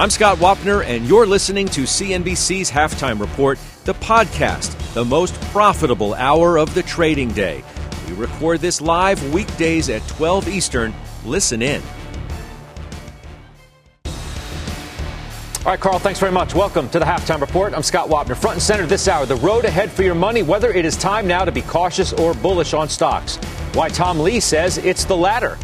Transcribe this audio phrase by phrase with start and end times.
[0.00, 6.14] I'm Scott Wapner, and you're listening to CNBC's Halftime Report, the podcast, the most profitable
[6.14, 7.62] hour of the trading day.
[8.08, 10.94] We record this live weekdays at 12 Eastern.
[11.26, 11.82] Listen in.
[14.06, 14.12] All
[15.66, 16.54] right, Carl, thanks very much.
[16.54, 17.74] Welcome to the halftime report.
[17.74, 18.34] I'm Scott Wapner.
[18.34, 21.26] Front and center this hour, the road ahead for your money, whether it is time
[21.26, 23.36] now to be cautious or bullish on stocks.
[23.74, 25.58] Why Tom Lee says it's the latter.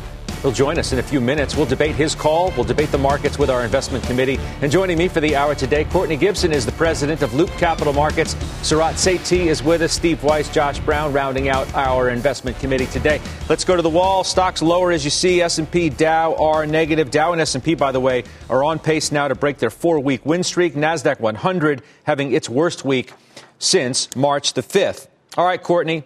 [0.46, 1.56] He'll join us in a few minutes.
[1.56, 2.52] We'll debate his call.
[2.52, 4.38] We'll debate the markets with our investment committee.
[4.60, 7.92] And joining me for the hour today, Courtney Gibson is the president of Loop Capital
[7.92, 8.34] Markets.
[8.62, 9.92] Sarat Sethi is with us.
[9.92, 13.20] Steve Weiss, Josh Brown, rounding out our investment committee today.
[13.48, 14.22] Let's go to the wall.
[14.22, 15.42] Stocks lower as you see.
[15.42, 17.10] S&P, Dow are negative.
[17.10, 20.44] Dow and S&P, by the way, are on pace now to break their four-week win
[20.44, 20.74] streak.
[20.74, 23.12] Nasdaq 100 having its worst week
[23.58, 25.08] since March the 5th.
[25.36, 26.04] All right, Courtney.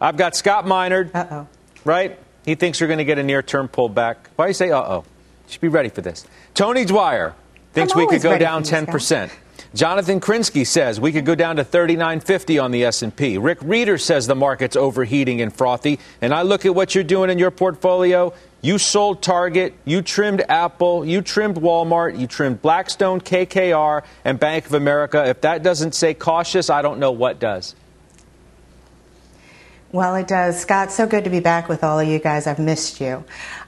[0.00, 1.14] I've got Scott Minerd.
[1.14, 1.48] Uh-oh.
[1.84, 2.18] Right?
[2.44, 4.16] He thinks you're going to get a near term pullback.
[4.36, 5.04] Why do you say uh oh?
[5.46, 6.26] You should be ready for this.
[6.54, 7.34] Tony Dwyer
[7.72, 9.30] thinks I'm we could go down 10%.
[9.74, 13.38] Jonathan Krinsky says we could go down to 39.50 on the S&P.
[13.38, 15.98] Rick Rieder says the market's overheating and frothy.
[16.20, 18.32] And I look at what you're doing in your portfolio.
[18.62, 24.66] You sold Target, you trimmed Apple, you trimmed Walmart, you trimmed Blackstone, KKR, and Bank
[24.66, 25.28] of America.
[25.28, 27.74] If that doesn't say cautious, I don't know what does.
[29.94, 30.60] Well, it does.
[30.60, 32.48] Scott, so good to be back with all of you guys.
[32.48, 33.22] I've missed you.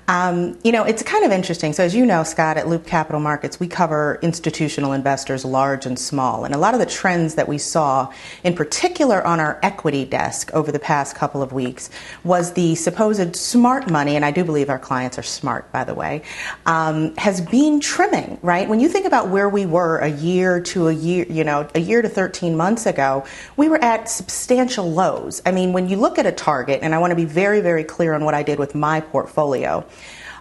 [0.09, 1.73] Um, you know, it's kind of interesting.
[1.73, 5.99] So, as you know, Scott, at Loop Capital Markets, we cover institutional investors, large and
[5.99, 6.45] small.
[6.45, 8.13] And a lot of the trends that we saw,
[8.45, 11.91] in particular on our equity desk over the past couple of weeks,
[12.23, 15.95] was the supposed smart money, and I do believe our clients are smart, by the
[15.95, 16.23] way,
[16.67, 18.69] um, has been trimming, right?
[18.69, 21.81] When you think about where we were a year to a year, you know, a
[21.81, 23.25] year to 13 months ago,
[23.57, 25.43] we were at substantial lows.
[25.45, 27.83] I mean, when you look at a target, and I want to be very, very
[27.83, 29.85] clear on what I did with my portfolio.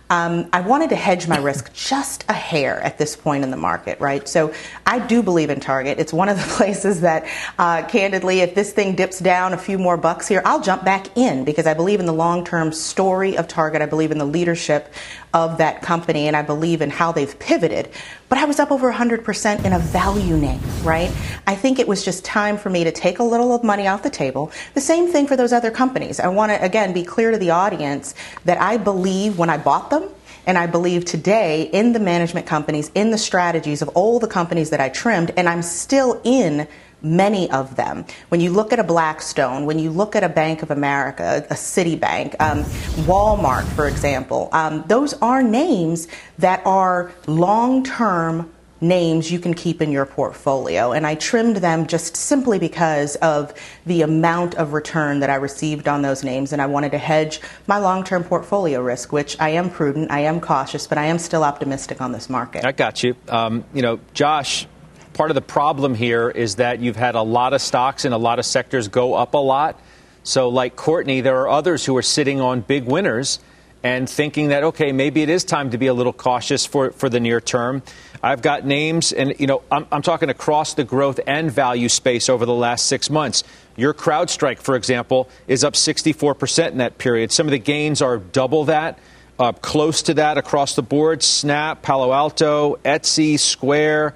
[0.09, 3.57] Um, I wanted to hedge my risk just a hair at this point in the
[3.57, 4.27] market, right?
[4.27, 4.53] So
[4.85, 5.99] I do believe in Target.
[5.99, 7.27] It's one of the places that,
[7.57, 11.17] uh, candidly, if this thing dips down a few more bucks here, I'll jump back
[11.17, 13.81] in because I believe in the long term story of Target.
[13.81, 14.93] I believe in the leadership
[15.35, 17.89] of that company and I believe in how they've pivoted.
[18.29, 21.11] But I was up over 100% in a value name, right?
[21.45, 24.01] I think it was just time for me to take a little of money off
[24.01, 24.49] the table.
[24.75, 26.21] The same thing for those other companies.
[26.21, 29.89] I want to, again, be clear to the audience that I believe when I bought
[29.89, 30.09] them,
[30.47, 34.69] and I believe today in the management companies, in the strategies of all the companies
[34.69, 36.65] that I trimmed, and I'm still in
[37.05, 38.05] many of them.
[38.29, 41.53] When you look at a Blackstone, when you look at a Bank of America, a
[41.53, 42.63] Citibank, um,
[43.05, 46.07] Walmart, for example, um, those are names
[46.39, 48.51] that are long term
[48.81, 50.91] names you can keep in your portfolio.
[50.91, 53.53] And I trimmed them just simply because of
[53.85, 56.51] the amount of return that I received on those names.
[56.51, 60.21] And I wanted to hedge my long term portfolio risk, which I am prudent, I
[60.21, 62.65] am cautious, but I am still optimistic on this market.
[62.65, 63.15] I got you.
[63.29, 64.67] Um, you know, Josh,
[65.15, 68.17] part of the problem here is that you've had a lot of stocks in a
[68.17, 69.79] lot of sectors go up a lot.
[70.23, 73.39] So, like Courtney, there are others who are sitting on big winners
[73.81, 77.07] and thinking that, okay, maybe it is time to be a little cautious for, for
[77.07, 77.83] the near term.
[78.21, 82.27] I've got names, and you know, I'm, I'm talking across the growth and value space
[82.27, 83.43] over the last six months.
[83.75, 87.31] Your CrowdStrike, for example, is up 64% in that period.
[87.31, 88.99] Some of the gains are double that,
[89.37, 91.21] uh, close to that across the board.
[91.21, 94.15] Snap, Palo Alto, Etsy, Square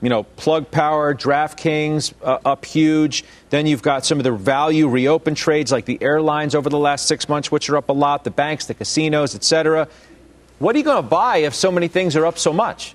[0.00, 3.24] you know, Plug Power, DraftKings uh, up huge.
[3.50, 7.06] Then you've got some of the value reopen trades like the airlines over the last
[7.06, 9.88] six months, which are up a lot, the banks, the casinos, et cetera.
[10.58, 12.94] What are you going to buy if so many things are up so much?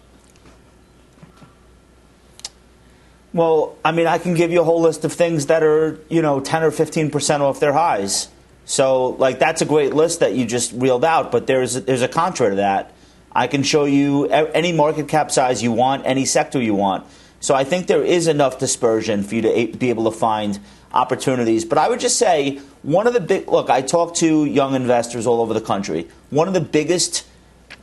[3.34, 6.22] Well, I mean, I can give you a whole list of things that are, you
[6.22, 8.28] know, 10 or 15% off their highs.
[8.66, 12.08] So, like, that's a great list that you just reeled out, but there's there's a
[12.08, 12.94] contra to that.
[13.36, 17.06] I can show you any market cap size you want, any sector you want.
[17.40, 20.60] So I think there is enough dispersion for you to be able to find
[20.94, 21.66] opportunities.
[21.66, 25.26] But I would just say one of the big look, I talk to young investors
[25.26, 26.08] all over the country.
[26.30, 27.26] One of the biggest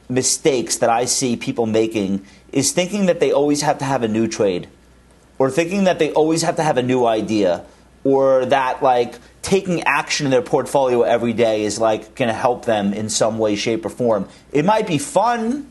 [0.08, 4.08] mistakes that I see people making is thinking that they always have to have a
[4.08, 4.68] new trade
[5.38, 7.64] or thinking that they always have to have a new idea
[8.04, 12.64] or that like taking action in their portfolio every day is like going to help
[12.64, 15.70] them in some way shape or form it might be fun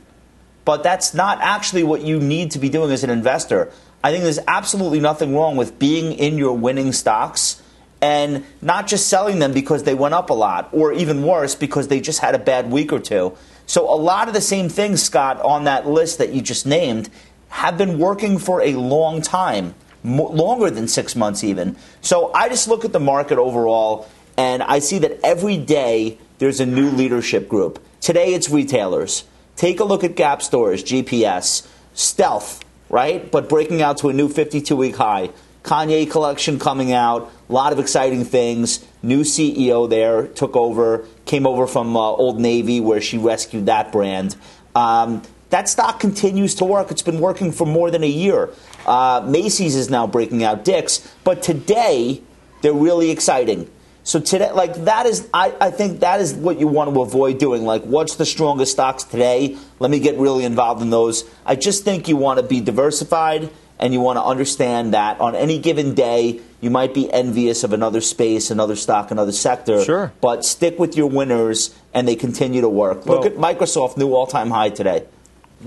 [0.69, 3.71] but that's not actually what you need to be doing as an investor.
[4.03, 7.59] I think there's absolutely nothing wrong with being in your winning stocks
[8.03, 11.87] and not just selling them because they went up a lot, or even worse, because
[11.87, 13.35] they just had a bad week or two.
[13.65, 17.09] So, a lot of the same things, Scott, on that list that you just named
[17.47, 19.73] have been working for a long time,
[20.03, 21.75] longer than six months even.
[22.01, 24.07] So, I just look at the market overall
[24.37, 27.83] and I see that every day there's a new leadership group.
[27.99, 29.25] Today it's retailers.
[29.57, 33.29] Take a look at Gap stores, GPS, Stealth, right?
[33.29, 35.31] But breaking out to a new 52 week high.
[35.63, 38.85] Kanye collection coming out, a lot of exciting things.
[39.03, 43.91] New CEO there took over, came over from uh, Old Navy where she rescued that
[43.91, 44.37] brand.
[44.73, 46.91] Um, that stock continues to work.
[46.91, 48.49] It's been working for more than a year.
[48.85, 52.21] Uh, Macy's is now breaking out Dick's, but today
[52.61, 53.69] they're really exciting.
[54.03, 57.37] So today, like that is, I, I think that is what you want to avoid
[57.37, 57.63] doing.
[57.63, 59.57] Like, what's the strongest stocks today?
[59.79, 61.29] Let me get really involved in those.
[61.45, 65.35] I just think you want to be diversified and you want to understand that on
[65.35, 69.83] any given day, you might be envious of another space, another stock, another sector.
[69.83, 70.11] Sure.
[70.21, 73.05] But stick with your winners and they continue to work.
[73.05, 75.05] Well, Look at Microsoft, new all time high today.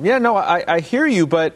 [0.01, 1.55] Yeah, no, I, I hear you, but,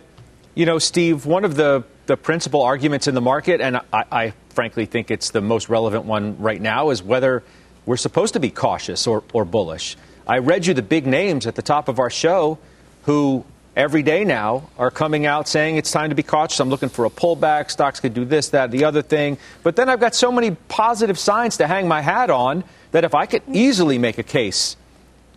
[0.55, 4.35] you know, Steve, one of the, the principal arguments in the market, and I, I
[4.51, 7.43] frankly think it's the most relevant one right now, is whether
[7.87, 9.97] we're supposed to be cautious or, or bullish.
[10.27, 12.59] I read you the big names at the top of our show
[13.05, 13.45] who
[13.75, 16.61] every day now are coming out saying it's time to be cautious.
[16.61, 17.71] I'm looking for a pullback.
[17.71, 19.39] Stocks could do this, that, the other thing.
[19.63, 23.15] But then I've got so many positive signs to hang my hat on that if
[23.15, 24.77] I could easily make a case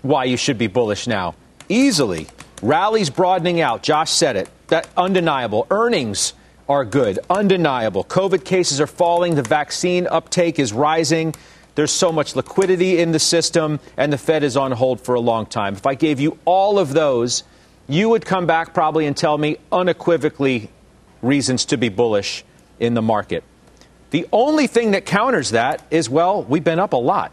[0.01, 1.36] why you should be bullish now,
[1.69, 2.28] easily.
[2.61, 3.83] Rallies broadening out.
[3.83, 4.50] Josh said it.
[4.67, 5.65] That undeniable.
[5.71, 6.33] Earnings
[6.67, 8.03] are good, undeniable.
[8.03, 11.33] COVID cases are falling, the vaccine uptake is rising.
[11.73, 15.19] There's so much liquidity in the system, and the Fed is on hold for a
[15.19, 15.73] long time.
[15.73, 17.44] If I gave you all of those,
[17.88, 20.69] you would come back probably and tell me unequivocally
[21.23, 22.44] reasons to be bullish
[22.79, 23.44] in the market.
[24.12, 27.31] The only thing that counters that is, well, we've been up a lot,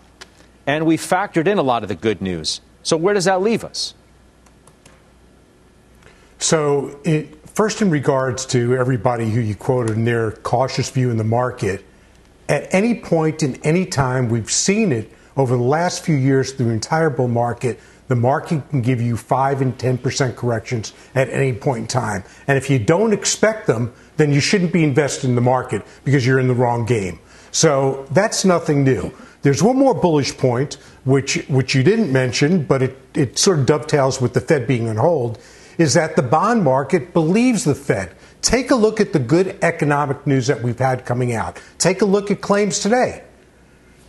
[0.67, 2.61] and we factored in a lot of the good news.
[2.83, 3.95] So, where does that leave us?
[6.47, 11.17] So, it, First, in regards to everybody who you quoted in their cautious view in
[11.17, 11.85] the market,
[12.49, 16.67] at any point in any time, we've seen it over the last few years through
[16.67, 17.81] the entire bull market.
[18.07, 22.23] The market can give you 5 and 10% corrections at any point in time.
[22.47, 26.25] And if you don't expect them, then you shouldn't be invested in the market because
[26.25, 27.19] you're in the wrong game.
[27.51, 29.13] So that's nothing new.
[29.43, 33.67] There's one more bullish point, which, which you didn't mention, but it, it sort of
[33.67, 35.41] dovetails with the Fed being on hold,
[35.79, 38.15] is that the bond market believes the Fed.
[38.43, 41.61] Take a look at the good economic news that we've had coming out.
[41.79, 43.25] Take a look at claims today.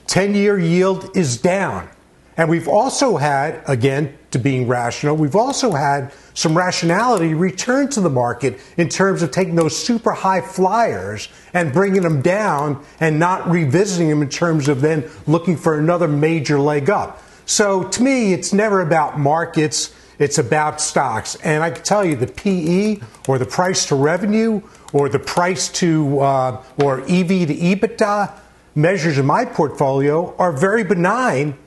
[0.07, 1.89] 10 year yield is down.
[2.37, 8.01] And we've also had, again, to being rational, we've also had some rationality return to
[8.01, 13.17] the market in terms of taking those super high flyers and bringing them down and
[13.17, 17.23] not revisiting them in terms of then looking for another major leg up.
[17.47, 21.35] So to me, it's never about markets it's about stocks.
[21.43, 24.61] And I can tell you the PE or the price to revenue
[24.93, 28.33] or the price to uh, or EV to EBITDA
[28.75, 31.57] measures in my portfolio are very benign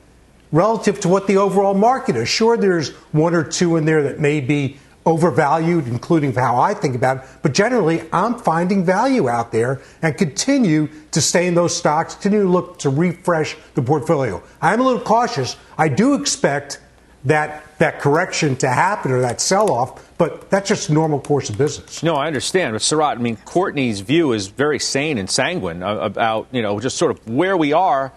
[0.51, 2.27] relative to what the overall market is.
[2.27, 6.95] Sure, there's one or two in there that may be overvalued, including how I think
[6.95, 7.23] about it.
[7.41, 12.43] But generally, I'm finding value out there and continue to stay in those stocks, continue
[12.43, 14.43] to look to refresh the portfolio.
[14.61, 15.55] I'm a little cautious.
[15.77, 16.79] I do expect
[17.25, 21.57] that that correction to happen or that sell off, but that's just normal course of
[21.57, 22.01] business.
[22.01, 22.73] No, I understand.
[22.73, 26.97] But Sarat, I mean, Courtney's view is very sane and sanguine about, you know, just
[26.97, 28.11] sort of where we are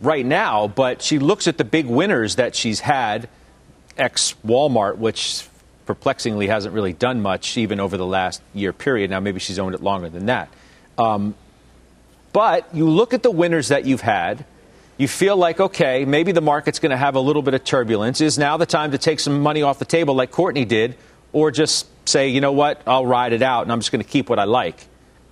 [0.00, 3.28] right now, but she looks at the big winners that she's had,
[3.96, 5.48] ex Walmart, which
[5.86, 9.10] perplexingly hasn't really done much even over the last year period.
[9.10, 10.48] Now, maybe she's owned it longer than that.
[10.98, 11.34] Um,
[12.32, 14.44] but you look at the winners that you've had,
[14.96, 18.20] you feel like, okay, maybe the market's going to have a little bit of turbulence.
[18.20, 20.96] Is now the time to take some money off the table like Courtney did,
[21.32, 24.08] or just say, you know what, I'll ride it out and I'm just going to
[24.08, 24.86] keep what I like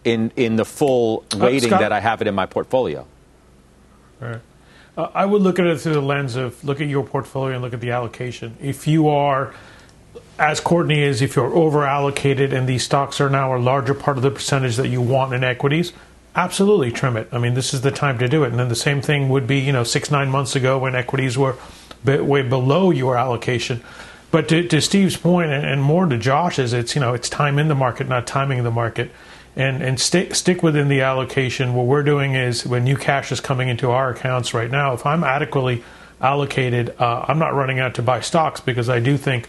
[0.04, 3.06] in, in the full uh, weighting uh, that I have it in my portfolio?
[4.20, 4.40] Right.
[4.96, 7.62] Uh, I would look at it through the lens of look at your portfolio and
[7.62, 8.56] look at the allocation.
[8.60, 9.54] If you are,
[10.38, 14.16] as Courtney is, if you're over allocated and these stocks are now a larger part
[14.16, 15.92] of the percentage that you want in equities,
[16.34, 17.28] Absolutely, trim it.
[17.30, 18.50] I mean, this is the time to do it.
[18.50, 21.36] And then the same thing would be, you know, six, nine months ago when equities
[21.36, 21.56] were
[22.04, 23.82] way below your allocation.
[24.30, 27.58] But to, to Steve's point, and, and, more to Josh's, it's, you know, it's time
[27.58, 29.10] in the market, not timing the market.
[29.54, 31.74] And, and stick, stick within the allocation.
[31.74, 35.04] What we're doing is when new cash is coming into our accounts right now, if
[35.04, 35.84] I'm adequately
[36.22, 39.48] allocated, uh, I'm not running out to buy stocks because I do think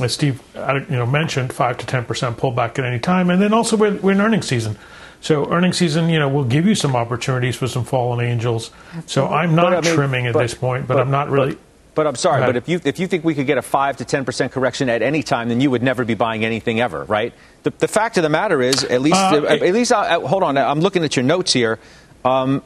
[0.00, 3.40] as Steve uh, you know mentioned, five to ten percent pullback at any time, and
[3.40, 4.76] then also we're, we're in earnings season.
[5.24, 8.70] So earnings season, you know, will give you some opportunities for some fallen angels.
[9.06, 11.30] So I'm not But, I mean, trimming at but- this point, but, but- I'm not
[11.30, 11.56] really.
[11.94, 14.04] But, I'm sorry, but if you if you think we could get a five to
[14.04, 17.32] ten percent correction at any time, then you would never be buying anything ever, right?
[17.62, 20.42] The, the fact of the matter is, at least Uh, at, least I, I- hold
[20.42, 21.78] on, I'm looking at your notes here.
[22.24, 22.62] Um,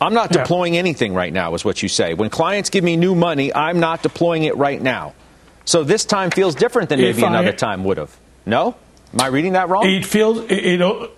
[0.00, 0.42] I'm not Yeah.
[0.42, 2.14] deploying anything right now, is what you say.
[2.14, 5.12] When clients give me new money, I'm not deploying it right now.
[5.66, 8.16] So this time feels different than maybe I- another time would have.
[8.46, 8.76] No,
[9.12, 9.84] am I reading that wrong?
[9.84, 11.10] It feels it, it.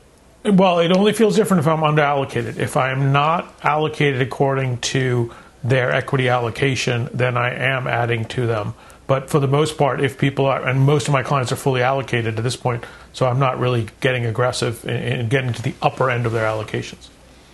[0.44, 2.58] Well, it only feels different if I'm underallocated.
[2.58, 5.32] If I am not allocated according to
[5.62, 8.74] their equity allocation, then I am adding to them.
[9.06, 11.82] But for the most part, if people are, and most of my clients are fully
[11.82, 16.10] allocated at this point, so I'm not really getting aggressive in getting to the upper
[16.10, 17.08] end of their allocations.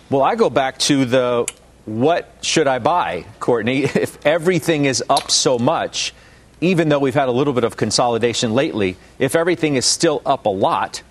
[0.09, 1.51] Well, I go back to the
[1.85, 3.83] what should I buy, Courtney?
[3.95, 6.13] If everything is up so much,
[6.61, 10.45] even though we've had a little bit of consolidation lately, if everything is still up
[10.45, 11.03] a lot,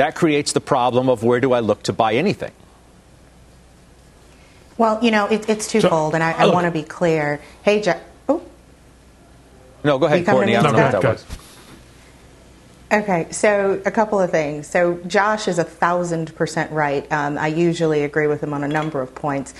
[0.00, 2.52] that creates the problem of where do I look to buy anything?
[4.78, 7.38] Well, you know, it, it's twofold, and I, I want to be clear.
[7.62, 8.00] Hey, Jack.
[8.26, 8.40] Oh,
[9.84, 10.56] No, go ahead, Courtney.
[10.56, 11.26] I don't know what that was.
[12.90, 14.66] Okay, so a couple of things.
[14.66, 17.06] So Josh is a thousand percent right.
[17.12, 19.52] Um, I usually agree with him on a number of points.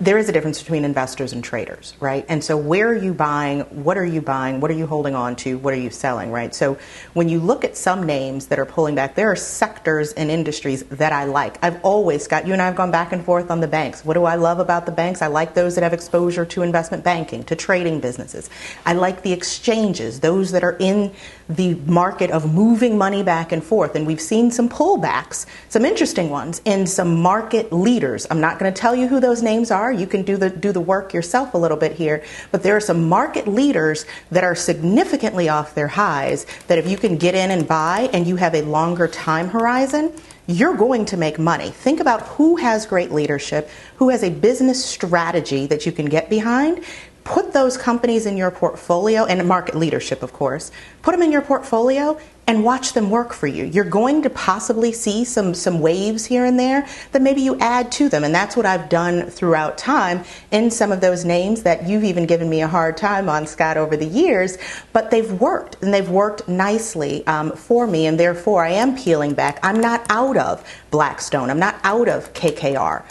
[0.00, 2.26] There is a difference between investors and traders, right?
[2.28, 3.60] And so, where are you buying?
[3.84, 4.58] What are you buying?
[4.58, 5.56] What are you holding on to?
[5.56, 6.52] What are you selling, right?
[6.52, 6.78] So,
[7.12, 10.82] when you look at some names that are pulling back, there are sectors and industries
[10.86, 11.62] that I like.
[11.62, 14.04] I've always got, you and I have gone back and forth on the banks.
[14.04, 15.22] What do I love about the banks?
[15.22, 18.50] I like those that have exposure to investment banking, to trading businesses.
[18.84, 21.12] I like the exchanges, those that are in
[21.48, 23.94] the market of moving money back and forth.
[23.94, 28.26] And we've seen some pullbacks, some interesting ones, in some market leaders.
[28.30, 29.92] I'm not going to tell you who those names are.
[29.92, 32.24] You can do the do the work yourself a little bit here.
[32.50, 36.96] But there are some market leaders that are significantly off their highs that if you
[36.96, 40.12] can get in and buy and you have a longer time horizon,
[40.46, 41.70] you're going to make money.
[41.70, 46.28] Think about who has great leadership, who has a business strategy that you can get
[46.28, 46.84] behind.
[47.24, 50.70] Put those companies in your portfolio and market leadership, of course.
[51.00, 53.64] Put them in your portfolio and watch them work for you.
[53.64, 57.90] You're going to possibly see some some waves here and there that maybe you add
[57.92, 61.88] to them, and that's what I've done throughout time in some of those names that
[61.88, 64.58] you've even given me a hard time on, Scott, over the years.
[64.92, 69.32] But they've worked, and they've worked nicely um, for me, and therefore I am peeling
[69.32, 69.58] back.
[69.62, 71.48] I'm not out of Blackstone.
[71.48, 73.02] I'm not out of KKR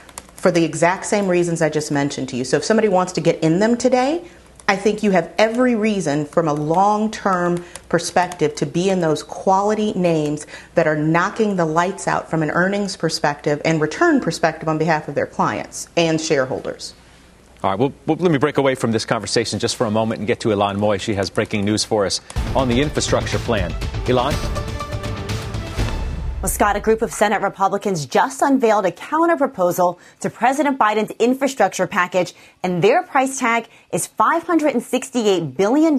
[0.43, 2.43] for the exact same reasons I just mentioned to you.
[2.43, 4.25] So if somebody wants to get in them today,
[4.67, 9.23] I think you have every reason from a long term perspective to be in those
[9.23, 10.45] quality names
[10.75, 15.07] that are knocking the lights out from an earnings perspective and return perspective on behalf
[15.07, 16.93] of their clients and shareholders.
[17.63, 20.19] All right, well, well, let me break away from this conversation just for a moment
[20.19, 20.99] and get to Ylan Mui.
[20.99, 22.19] She has breaking news for us
[22.53, 23.71] on the infrastructure plan.
[24.07, 24.82] Ylan?
[26.43, 31.11] Well, Scott, a group of Senate Republicans just unveiled a counter proposal to President Biden's
[31.11, 35.97] infrastructure package, and their price tag is $568 billion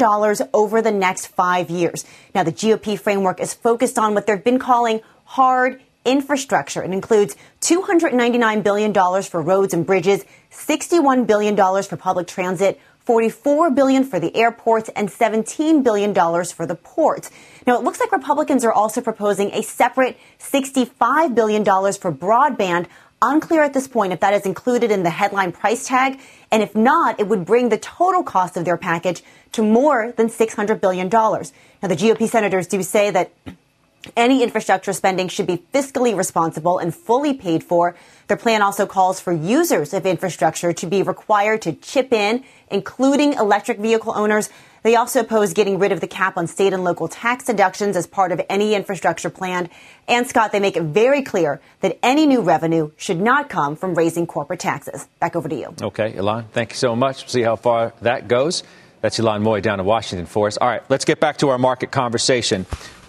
[0.52, 2.04] over the next five years.
[2.34, 6.82] Now, the GOP framework is focused on what they've been calling hard infrastructure.
[6.82, 14.04] It includes $299 billion for roads and bridges, $61 billion for public transit, 44 billion
[14.04, 16.14] for the airports, and $17 billion
[16.46, 17.30] for the ports.
[17.66, 22.87] Now, it looks like Republicans are also proposing a separate $65 billion for broadband.
[23.20, 26.20] Unclear at this point if that is included in the headline price tag,
[26.50, 30.28] and if not, it would bring the total cost of their package to more than
[30.28, 31.08] $600 billion.
[31.08, 33.32] Now, the GOP senators do say that
[34.16, 37.96] any infrastructure spending should be fiscally responsible and fully paid for.
[38.26, 43.34] Their plan also calls for users of infrastructure to be required to chip in, including
[43.34, 44.50] electric vehicle owners.
[44.82, 48.06] They also oppose getting rid of the cap on state and local tax deductions as
[48.06, 49.70] part of any infrastructure plan.
[50.06, 53.94] And Scott, they make it very clear that any new revenue should not come from
[53.94, 55.08] raising corporate taxes.
[55.20, 55.75] Back over to you.
[55.80, 57.30] Okay, Ylan, thank you so much.
[57.30, 58.62] See how far that goes.
[59.00, 60.56] That's Ylan Mui down in Washington for us.
[60.58, 62.66] All right, let's get back to our market conversation.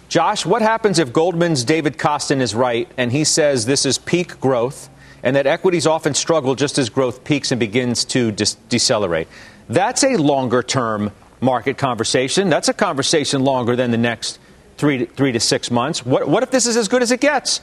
[0.08, 4.40] Josh, what happens if Goldman's David Kostin is right and he says this is peak
[4.40, 4.88] growth
[5.22, 9.26] and that equities often struggle just as growth peaks and begins to de- decelerate?
[9.68, 11.10] That's a longer term
[11.40, 12.48] market conversation.
[12.48, 14.38] That's a conversation longer than the next
[14.76, 16.06] three to, three to six months.
[16.06, 17.60] What, what if this is as good as it gets?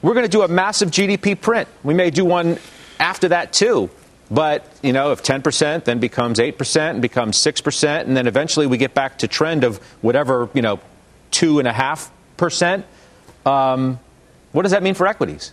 [0.00, 1.68] We're going to do a massive GDP print.
[1.82, 2.58] We may do one
[2.98, 3.90] after that too.
[4.30, 8.78] But, you know, if 10% then becomes 8% and becomes 6%, and then eventually we
[8.78, 10.80] get back to trend of whatever, you know,
[11.32, 12.84] 2.5%,
[13.44, 13.98] um,
[14.52, 15.52] what does that mean for equities?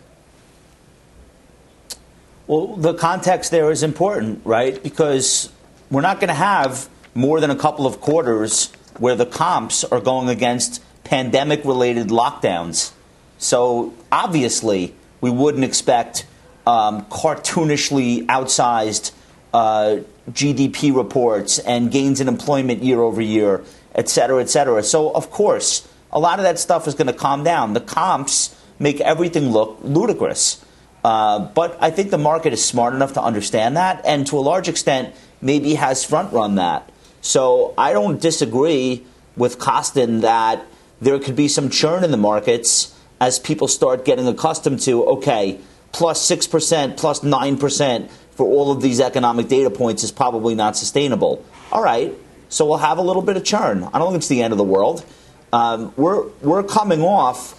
[2.47, 4.81] Well, the context there is important, right?
[4.81, 5.51] Because
[5.91, 10.01] we're not going to have more than a couple of quarters where the comps are
[10.01, 12.91] going against pandemic related lockdowns.
[13.37, 16.25] So obviously, we wouldn't expect
[16.67, 19.11] um, cartoonishly outsized
[19.53, 19.97] uh,
[20.29, 23.63] GDP reports and gains in employment year over year,
[23.99, 24.81] et cetera, et cetera.
[24.81, 27.73] So, of course, a lot of that stuff is going to calm down.
[27.73, 30.65] The comps make everything look ludicrous.
[31.03, 34.43] Uh, but I think the market is smart enough to understand that, and to a
[34.51, 36.89] large extent, maybe has front run that.
[37.21, 40.65] So I don't disagree with Kostin that
[41.01, 45.59] there could be some churn in the markets as people start getting accustomed to, okay,
[45.91, 51.43] plus 6%, plus 9% for all of these economic data points is probably not sustainable.
[51.71, 52.13] All right,
[52.49, 53.83] so we'll have a little bit of churn.
[53.93, 55.05] I don't think it's the end of the world.
[55.53, 57.55] Um, we're, we're coming off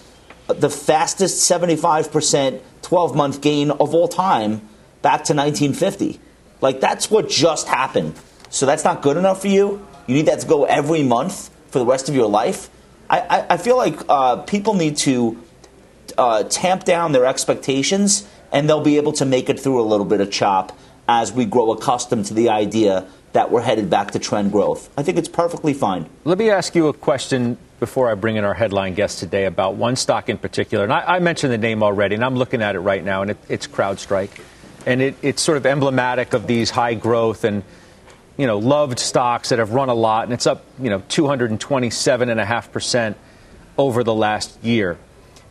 [0.46, 4.60] the fastest 75% 12 month gain of all time
[5.02, 6.20] back to 1950.
[6.60, 8.18] Like, that's what just happened.
[8.50, 9.86] So that's not good enough for you?
[10.06, 12.68] You need that to go every month for the rest of your life?
[13.08, 15.40] I, I, I feel like uh, people need to
[16.18, 20.04] uh, tamp down their expectations and they'll be able to make it through a little
[20.04, 20.76] bit of chop
[21.08, 24.90] as we grow accustomed to the idea that we're headed back to trend growth.
[24.96, 26.08] I think it's perfectly fine.
[26.24, 29.76] Let me ask you a question before I bring in our headline guest today about
[29.76, 30.84] one stock in particular.
[30.84, 33.32] And I, I mentioned the name already, and I'm looking at it right now, and
[33.32, 34.40] it, it's CrowdStrike.
[34.86, 37.62] And it, it's sort of emblematic of these high growth and
[38.36, 42.72] you know loved stocks that have run a lot, and it's up you know 227.5
[42.72, 43.16] percent
[43.76, 44.98] over the last year.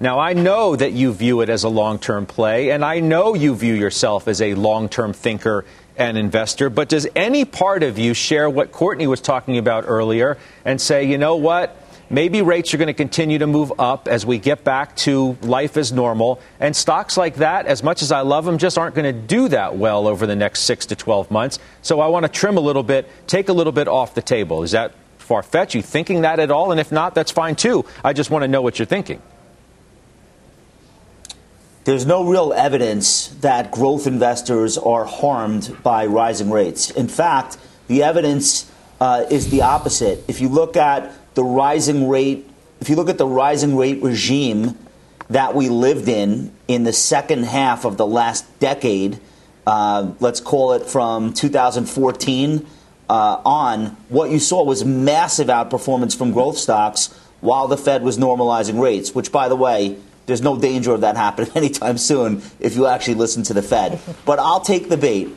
[0.02, 3.34] Now, I know that you view it as a long term play, and I know
[3.34, 5.66] you view yourself as a long term thinker
[5.98, 10.38] and investor, but does any part of you share what Courtney was talking about earlier
[10.66, 11.76] and say, you know what?
[12.12, 15.78] Maybe rates are going to continue to move up as we get back to life
[15.78, 16.42] as normal.
[16.60, 19.50] And stocks like that, as much as I love them, just aren't going to do
[19.50, 21.60] that well over the next six to 12 months.
[21.84, 24.64] So I want to trim a little bit, take a little bit off the table.
[24.64, 25.76] Is that far fetched?
[25.76, 26.72] You thinking that at all?
[26.72, 27.86] And if not, that's fine too.
[28.04, 29.22] I just want to know what you're thinking
[31.90, 36.92] there's no real evidence that growth investors are harmed by rising rates.
[36.92, 38.70] In fact, the evidence
[39.02, 40.24] uh, is the opposite.
[40.28, 42.48] If you look at the rising rate,
[42.80, 44.78] if you look at the rising rate regime
[45.32, 49.20] that we lived in in the second half of the last decade,
[49.66, 52.68] uh, let's call it from 2014
[53.10, 57.08] uh, on, what you saw was massive outperformance from growth stocks
[57.42, 59.98] while the Fed was normalizing rates, which, by the way,
[60.30, 64.00] there's no danger of that happening anytime soon if you actually listen to the Fed.
[64.26, 65.30] But I'll take the bait.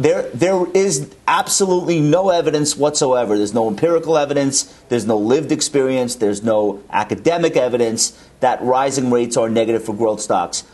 [0.00, 3.36] There, there is absolutely no evidence whatsoever.
[3.36, 4.62] There's no empirical evidence.
[4.88, 6.14] There's no lived experience.
[6.16, 10.64] There's no academic evidence that rising rates are negative for growth stocks.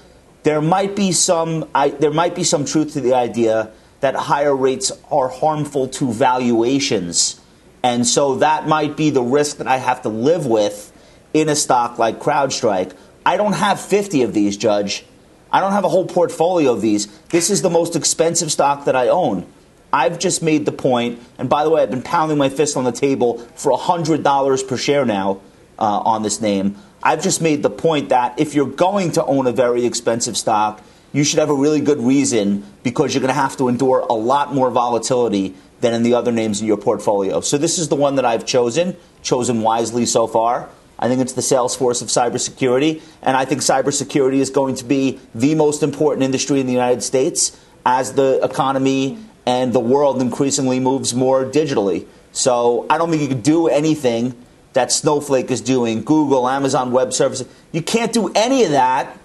[0.45, 4.55] There might be some, I, there might be some truth to the idea that higher
[4.55, 7.41] rates are harmful to valuations.
[7.83, 10.93] And so that might be the risk that I have to live with
[11.35, 12.93] in a stock like CrowdStrike.
[13.27, 15.05] I don't have 50 of these, Judge.
[15.53, 17.07] I don't have a whole portfolio of these.
[17.31, 19.53] This is the most expensive stock that I own.
[19.93, 22.85] I've just made the point, and by the way, I've been pounding my fist on
[22.85, 25.41] the table for $100 per share now
[25.77, 26.77] uh, on this name.
[27.03, 30.81] I've just made the point that if you're going to own a very expensive stock,
[31.13, 34.13] you should have a really good reason because you're going to have to endure a
[34.13, 37.41] lot more volatility than in the other names in your portfolio.
[37.41, 40.69] So this is the one that I've chosen, chosen wisely so far.
[40.99, 43.03] I think it's the Salesforce of cybersecurity.
[43.23, 47.03] And I think cybersecurity is going to be the most important industry in the United
[47.03, 52.07] States as the economy and the world increasingly moves more digitally.
[52.33, 54.35] So I don't think you can do anything
[54.73, 57.49] that Snowflake is doing, Google, Amazon Web Services.
[57.73, 59.19] You can't do any of that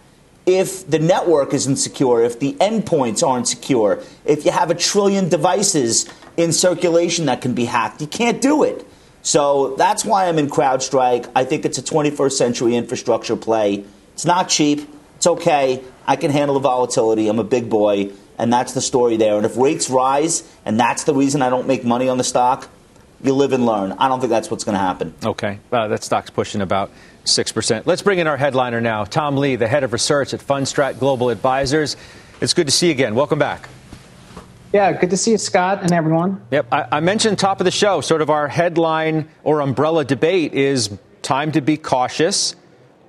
[0.46, 5.30] if the network isn't secure, if the endpoints aren't secure, if you have a trillion
[5.30, 6.08] devices
[6.38, 8.02] in circulation that can be hacked.
[8.02, 8.88] You can't do it.
[9.22, 11.32] So that's why I'm in CrowdStrike.
[11.36, 13.86] I think it's a 21st century infrastructure play.
[14.14, 14.88] It's not cheap.
[15.18, 15.84] It's okay.
[16.08, 17.28] I can handle the volatility.
[17.28, 18.12] I'm a big boy.
[18.38, 19.38] And that's the story there.
[19.38, 22.70] And if rates rise, and that's the reason I don't make money on the stock,
[23.24, 23.92] you live and learn.
[23.94, 25.14] I don't think that's what's going to happen.
[25.24, 25.60] Okay.
[25.72, 26.92] Uh, that stock's pushing about
[27.26, 27.86] 6%.
[27.86, 31.30] Let's bring in our headliner now, Tom Lee, the head of research at Fundstrat Global
[31.30, 31.98] Advisors.
[32.42, 33.14] It's good to see you again.
[33.14, 33.70] Welcome back.
[34.74, 36.46] Yeah, good to see you, Scott, and everyone.
[36.50, 36.68] Yep.
[36.72, 40.98] I, I, mentioned top of the show, sort of our headline or umbrella debate is
[41.22, 42.56] time to be cautious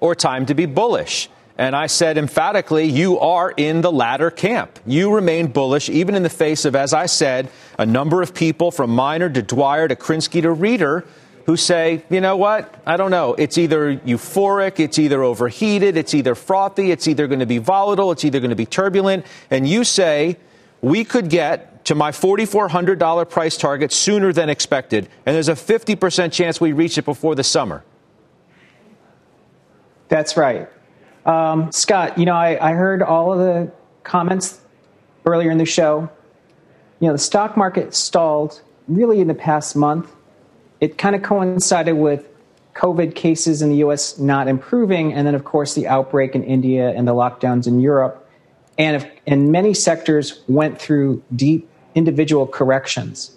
[0.00, 1.28] or time to be bullish.
[1.56, 4.80] And I said emphatically, you are in the latter camp.
[4.86, 7.48] You remain bullish, even in the face of, as I said,
[7.78, 11.04] a number of people from Miner to Dwyer to Krinsky to Rieder
[11.46, 12.74] who say, you know what?
[12.86, 13.34] I don't know.
[13.34, 18.12] It's either euphoric, it's either overheated, it's either frothy, it's either going to be volatile,
[18.12, 19.26] it's either going to be turbulent.
[19.50, 20.38] And you say,
[20.82, 26.32] we could get to my $4,400 price target sooner than expected, and there's a 50%
[26.32, 27.82] chance we reach it before the summer.
[30.08, 30.68] That's right.
[31.24, 34.60] Um, Scott, you know, I, I heard all of the comments
[35.24, 36.10] earlier in the show.
[37.00, 40.12] You know, the stock market stalled really in the past month.
[40.80, 42.28] It kind of coincided with
[42.74, 46.90] COVID cases in the US not improving, and then, of course, the outbreak in India
[46.90, 48.21] and the lockdowns in Europe.
[48.78, 53.36] And, if, and many sectors went through deep individual corrections.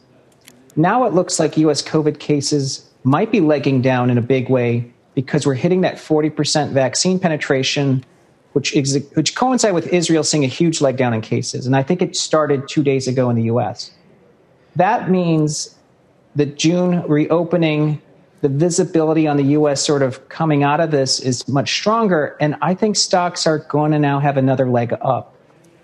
[0.75, 4.91] Now it looks like US COVID cases might be legging down in a big way
[5.13, 8.03] because we're hitting that 40% vaccine penetration,
[8.53, 11.65] which, is, which coincide with Israel seeing a huge leg down in cases.
[11.65, 13.91] And I think it started two days ago in the US.
[14.75, 15.75] That means
[16.35, 18.01] the June reopening,
[18.41, 22.35] the visibility on the US sort of coming out of this is much stronger.
[22.39, 25.35] And I think stocks are going to now have another leg up.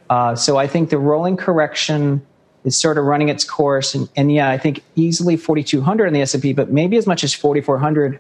[0.10, 2.26] Uh, so I think the rolling correction
[2.64, 3.96] is sort of running its course.
[3.96, 7.34] And, and yeah, I think easily 4,200 in the S&P, but maybe as much as
[7.34, 8.20] 4,400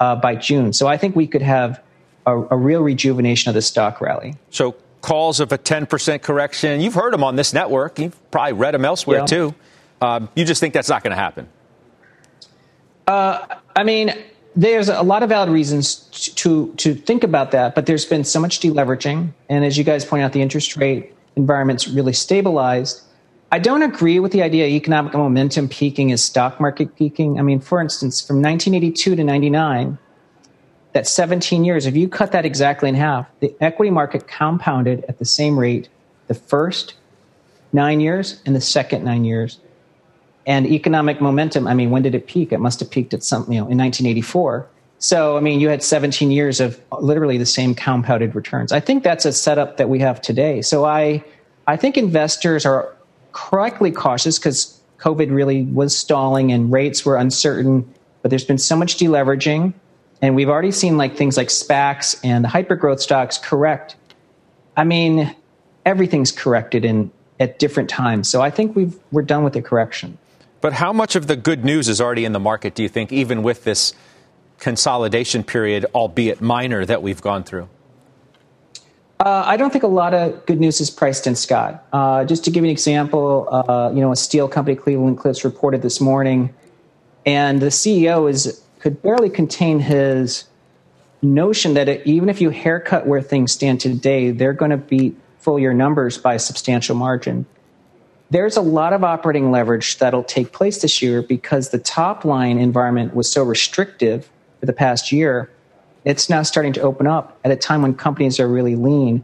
[0.00, 0.72] uh, by June.
[0.72, 1.82] So I think we could have
[2.26, 4.36] a, a real rejuvenation of the stock rally.
[4.50, 7.98] So calls of a 10% correction, you've heard them on this network.
[7.98, 9.26] You've probably read them elsewhere yeah.
[9.26, 9.54] too.
[10.00, 11.48] Um, you just think that's not going to happen?
[13.06, 14.14] Uh, I mean,
[14.54, 15.96] there's a lot of valid reasons
[16.36, 20.04] to to think about that, but there's been so much deleveraging, and as you guys
[20.04, 23.02] point out, the interest rate environment's really stabilized.
[23.50, 27.38] I don't agree with the idea of economic momentum peaking is stock market peaking.
[27.38, 29.98] I mean, for instance, from 1982 to 99,
[30.92, 35.18] that 17 years, if you cut that exactly in half, the equity market compounded at
[35.18, 35.88] the same rate
[36.28, 36.94] the first
[37.72, 39.58] nine years and the second nine years.
[40.46, 42.52] And economic momentum, I mean, when did it peak?
[42.52, 44.68] It must have peaked at some, you know, in 1984.
[44.98, 48.72] So, I mean, you had 17 years of literally the same compounded returns.
[48.72, 50.62] I think that's a setup that we have today.
[50.62, 51.24] So I,
[51.66, 52.94] I think investors are
[53.32, 58.76] correctly cautious because COVID really was stalling and rates were uncertain, but there's been so
[58.76, 59.74] much deleveraging.
[60.22, 63.96] And we've already seen like things like SPACs and hypergrowth stocks correct.
[64.76, 65.34] I mean,
[65.84, 68.28] everything's corrected in at different times.
[68.28, 70.16] So I think we've, we're done with the correction.
[70.62, 73.12] But how much of the good news is already in the market, do you think,
[73.12, 73.92] even with this
[74.60, 77.68] consolidation period, albeit minor, that we've gone through?
[79.18, 81.84] Uh, I don't think a lot of good news is priced in, Scott.
[81.92, 85.44] Uh, just to give you an example, uh, you know, a steel company, Cleveland Cliffs,
[85.44, 86.54] reported this morning,
[87.26, 90.44] and the CEO is could barely contain his
[91.22, 95.16] notion that it, even if you haircut where things stand today, they're going to beat
[95.38, 97.46] full year numbers by a substantial margin
[98.32, 102.58] there's a lot of operating leverage that'll take place this year because the top line
[102.58, 105.50] environment was so restrictive for the past year.
[106.06, 109.22] It's now starting to open up at a time when companies are really lean.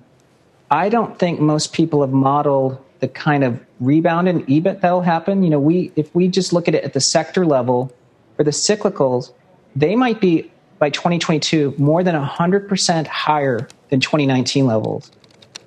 [0.71, 5.43] I don't think most people have modeled the kind of rebound in EBIT that'll happen.
[5.43, 7.91] You know, we if we just look at it at the sector level
[8.37, 9.33] for the cyclicals,
[9.75, 15.11] they might be by 2022 more than 100% higher than 2019 levels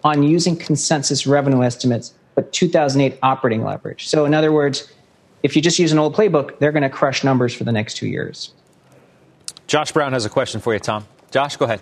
[0.04, 4.08] on using consensus revenue estimates but 2008 operating leverage.
[4.08, 4.92] So, in other words,
[5.44, 7.96] if you just use an old playbook, they're going to crush numbers for the next
[7.96, 8.54] two years.
[9.68, 11.06] Josh Brown has a question for you, Tom.
[11.32, 11.82] Josh, go ahead.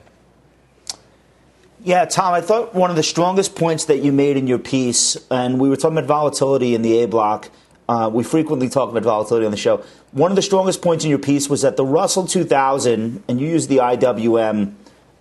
[1.84, 5.18] Yeah, Tom, I thought one of the strongest points that you made in your piece,
[5.32, 7.50] and we were talking about volatility in the A block.
[7.88, 9.84] Uh, we frequently talk about volatility on the show.
[10.12, 13.48] One of the strongest points in your piece was that the Russell 2000, and you
[13.48, 14.74] used the IWM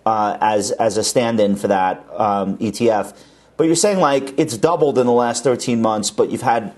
[0.05, 3.15] uh, as as a stand-in for that um, ETF
[3.59, 6.73] but you're saying like it's doubled in the last 13 months, but you've had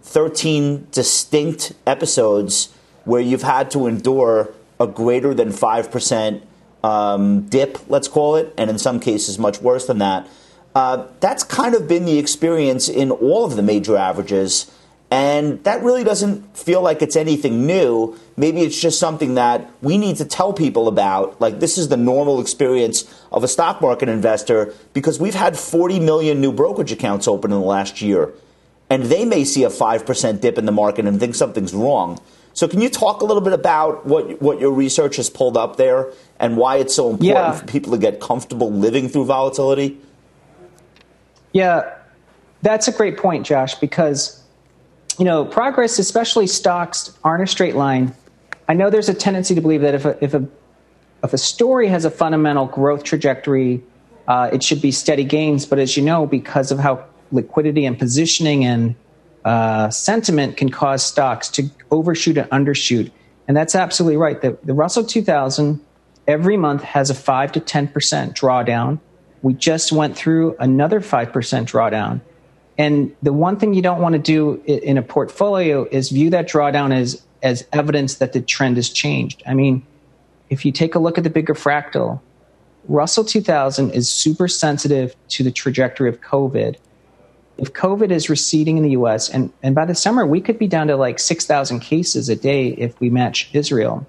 [0.00, 2.72] 13 distinct episodes
[3.04, 6.40] where you've had to endure a greater than 5%
[6.84, 10.28] um, dip, let's call it, and in some cases much worse than that.
[10.72, 14.70] Uh, that's kind of been the experience in all of the major averages.
[15.10, 18.16] And that really doesn't feel like it's anything new.
[18.36, 21.40] Maybe it's just something that we need to tell people about.
[21.40, 25.98] Like, this is the normal experience of a stock market investor because we've had 40
[25.98, 28.32] million new brokerage accounts open in the last year.
[28.88, 32.20] And they may see a 5% dip in the market and think something's wrong.
[32.52, 35.76] So, can you talk a little bit about what, what your research has pulled up
[35.76, 37.52] there and why it's so important yeah.
[37.52, 40.00] for people to get comfortable living through volatility?
[41.52, 41.94] Yeah,
[42.62, 44.39] that's a great point, Josh, because
[45.20, 48.14] you know, progress, especially stocks, aren't a straight line.
[48.66, 50.48] I know there's a tendency to believe that if a, if a,
[51.22, 53.82] if a story has a fundamental growth trajectory,
[54.26, 55.66] uh, it should be steady gains.
[55.66, 58.94] But as you know, because of how liquidity and positioning and
[59.44, 63.10] uh, sentiment can cause stocks to overshoot and undershoot.
[63.46, 64.40] And that's absolutely right.
[64.40, 65.84] The, the Russell 2000
[66.26, 67.92] every month has a 5 to 10%
[68.32, 69.00] drawdown.
[69.42, 72.22] We just went through another 5% drawdown.
[72.80, 76.48] And the one thing you don't want to do in a portfolio is view that
[76.48, 79.42] drawdown as, as evidence that the trend has changed.
[79.46, 79.86] I mean,
[80.48, 82.22] if you take a look at the bigger fractal,
[82.88, 86.76] Russell 2000 is super sensitive to the trajectory of COVID.
[87.58, 90.66] If COVID is receding in the US, and, and by the summer, we could be
[90.66, 94.06] down to like 6,000 cases a day if we match Israel,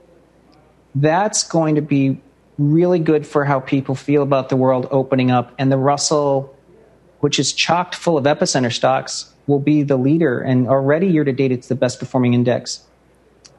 [0.95, 2.21] that's going to be
[2.57, 5.53] really good for how people feel about the world opening up.
[5.59, 6.55] And the Russell,
[7.21, 10.39] which is chocked full of epicenter stocks, will be the leader.
[10.39, 12.83] And already year to date, it's the best performing index.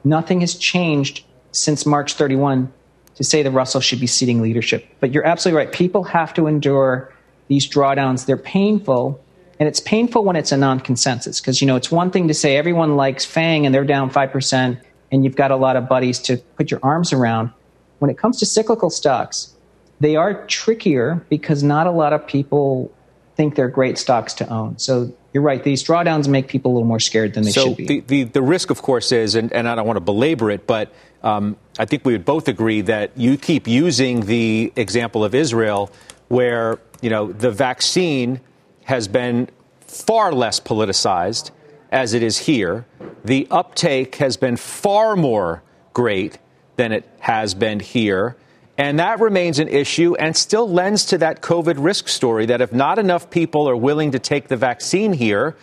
[0.03, 2.71] Nothing has changed since March 31
[3.15, 4.85] to say the Russell should be ceding leadership.
[4.99, 5.73] But you're absolutely right.
[5.73, 7.13] People have to endure
[7.47, 8.25] these drawdowns.
[8.25, 9.23] They're painful.
[9.59, 12.33] And it's painful when it's a non consensus because, you know, it's one thing to
[12.33, 16.19] say everyone likes FANG and they're down 5% and you've got a lot of buddies
[16.19, 17.51] to put your arms around.
[17.99, 19.53] When it comes to cyclical stocks,
[19.99, 22.91] they are trickier because not a lot of people
[23.35, 24.77] think they're great stocks to own.
[24.77, 25.63] So you're right.
[25.63, 27.85] These drawdowns make people a little more scared than they so should be.
[27.85, 30.67] The, the, the risk, of course, is, and, and I don't want to belabor it,
[30.67, 30.93] but
[31.23, 35.91] um, I think we would both agree that you keep using the example of Israel
[36.27, 38.41] where, you know, the vaccine
[38.85, 39.49] has been
[39.81, 41.51] far less politicized
[41.91, 42.85] as it is here.
[43.23, 46.37] The uptake has been far more great
[46.75, 48.35] than it has been here.
[48.77, 52.73] And that remains an issue and still lends to that COVID risk story that if
[52.73, 55.55] not enough people are willing to take the vaccine here,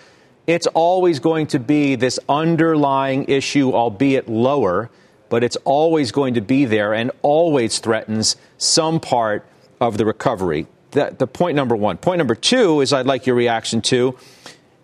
[0.47, 4.91] it's always going to be this underlying issue, albeit lower,
[5.29, 9.47] but it's always going to be there and always threatens some part
[9.81, 10.67] of the recovery.
[10.93, 11.99] The, the point number one.
[11.99, 14.17] Point number two is I'd like your reaction to.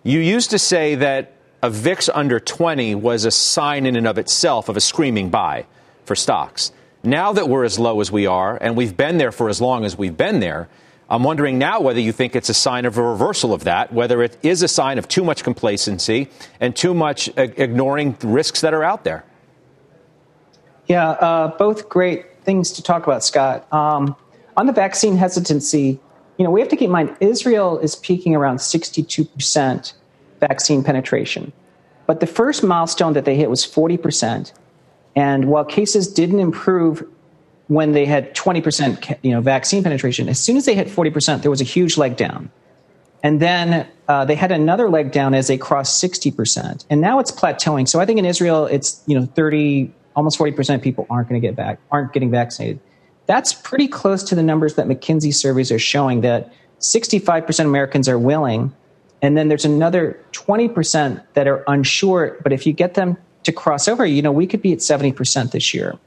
[0.03, 4.19] You used to say that a VIX under 20 was a sign in and of
[4.19, 5.67] itself of a screaming buy
[6.05, 6.71] for stocks.
[7.07, 9.85] Now that we're as low as we are, and we've been there for as long
[9.85, 10.69] as we've been there,
[11.09, 14.25] I'm wondering now whether you think it's a sign of a reversal of that, whether
[14.25, 18.83] it is a sign of too much complacency and too much ignoring risks that are
[18.83, 19.25] out there.
[20.89, 23.73] Yeah, uh, both great things to talk about, Scott.
[23.73, 24.17] Um,
[24.57, 26.01] on the vaccine hesitancy,
[26.39, 29.93] you know, we have to keep in mind Israel is peaking around 62%
[30.41, 31.53] vaccine penetration.
[32.07, 34.53] But the first milestone that they hit was 40%.
[35.17, 37.03] And while cases didn't improve
[37.69, 41.51] when they had 20% you know, vaccine penetration, as soon as they hit 40%, there
[41.51, 42.51] was a huge leg down.
[43.23, 46.85] And then uh, they had another leg down as they crossed 60%.
[46.91, 47.89] And now it's plateauing.
[47.89, 51.41] So I think in Israel, it's you know 30, almost 40% of people aren't going
[51.41, 52.79] to get back, aren't getting vaccinated.
[53.27, 58.09] That's pretty close to the numbers that McKinsey surveys are showing that 65% of Americans
[58.09, 58.73] are willing.
[59.23, 62.37] And then there's another 20% that are unsure.
[62.43, 65.53] But if you get them to cross over, you know, we could be at 70%
[65.53, 65.99] this year.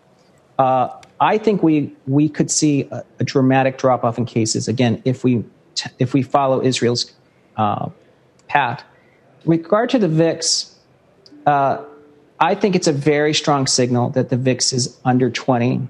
[0.57, 0.89] Uh,
[1.21, 5.23] I think we we could see a, a dramatic drop off in cases again if
[5.23, 5.43] we
[5.75, 7.11] t- if we follow Israel's
[7.57, 7.89] uh,
[8.47, 8.83] path.
[9.45, 10.75] With regard to the VIX,
[11.45, 11.83] uh,
[12.39, 15.87] I think it's a very strong signal that the VIX is under 20.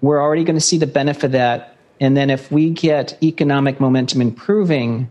[0.00, 3.80] We're already going to see the benefit of that, and then if we get economic
[3.80, 5.10] momentum improving,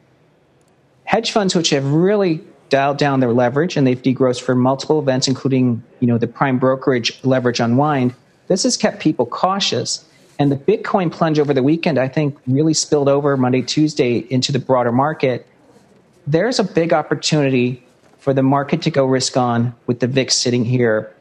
[1.05, 5.27] hedge funds which have really dialed down their leverage and they've degrossed for multiple events,
[5.27, 8.15] including you know the prime brokerage leverage unwind.
[8.47, 10.03] This has kept people cautious.
[10.39, 14.51] And the Bitcoin plunge over the weekend, I think, really spilled over Monday, Tuesday into
[14.51, 15.45] the broader market.
[16.25, 17.85] There's a big opportunity
[18.17, 21.15] for the market to go risk on with the VIX sitting here.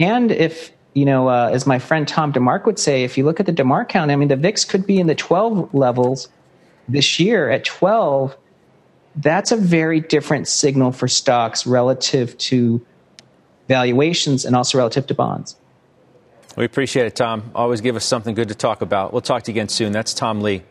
[0.00, 3.38] And if, you know, uh, as my friend Tom DeMark would say, if you look
[3.38, 6.28] at the DeMark count, I mean, the VIX could be in the 12 levels
[6.88, 8.36] this year at 12
[9.16, 12.84] that's a very different signal for stocks relative to
[13.68, 15.56] valuations and also relative to bonds.
[16.56, 17.50] We appreciate it, Tom.
[17.54, 19.12] Always give us something good to talk about.
[19.12, 19.92] We'll talk to you again soon.
[19.92, 20.64] That's Tom Lee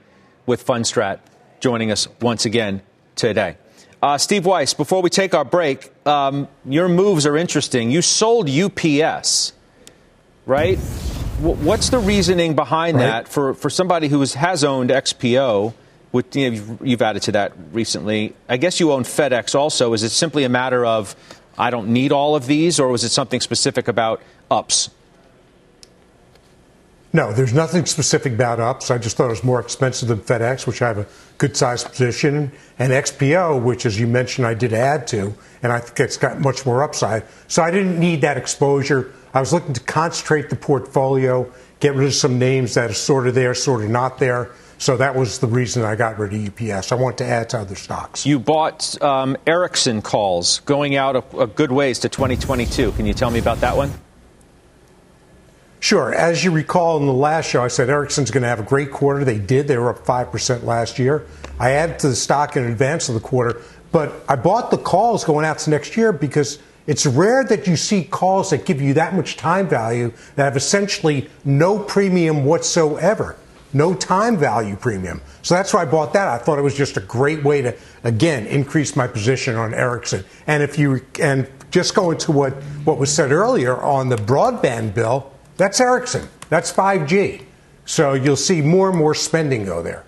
[0.46, 1.20] with Fundstrat
[1.60, 2.82] joining us once again
[3.16, 3.58] today.
[4.02, 7.90] Uh, Steve Weiss, before we take our break, um, your moves are interesting.
[7.90, 9.54] You sold UPS,
[10.46, 10.78] right?
[11.42, 13.04] W- what's the reasoning behind right.
[13.04, 15.74] that for, for somebody who has owned XPO?
[16.18, 18.34] With, you you've added to that recently.
[18.50, 19.94] I guess you own FedEx also.
[19.94, 21.16] Is it simply a matter of
[21.60, 24.90] I don't need all of these, or was it something specific about UPS?
[27.14, 28.90] No, there's nothing specific about UPS.
[28.90, 31.06] I just thought it was more expensive than FedEx, which I have a
[31.38, 35.78] good sized position, and XPO, which, as you mentioned, I did add to, and I
[35.78, 37.26] think it's got much more upside.
[37.48, 39.14] So I didn't need that exposure.
[39.36, 43.28] I was looking to concentrate the portfolio, get rid of some names that are sort
[43.28, 44.50] of there, sort of not there.
[44.80, 46.92] So that was the reason I got rid of UPS.
[46.92, 48.26] I want to add to other stocks.
[48.26, 52.92] You bought um, Ericsson calls going out a, a good ways to 2022.
[52.92, 53.92] Can you tell me about that one?
[55.80, 56.14] Sure.
[56.14, 58.92] As you recall in the last show, I said Ericsson's going to have a great
[58.92, 59.24] quarter.
[59.24, 59.68] They did.
[59.68, 61.26] They were up 5% last year.
[61.60, 63.62] I added to the stock in advance of the quarter,
[63.92, 67.76] But I bought the calls going out to next year because it's rare that you
[67.76, 73.36] see calls that give you that much time value that have essentially no premium whatsoever,
[73.78, 75.22] no time value premium.
[75.44, 76.28] So that's why I bought that.
[76.28, 80.26] I thought it was just a great way to, again, increase my position on Ericsson.
[80.48, 84.94] And if you, and just going to what, what was said earlier on the broadband
[84.94, 86.28] bill, that's Ericsson.
[86.50, 87.44] That's 5G.
[87.86, 90.04] So you'll see more and more spending go there.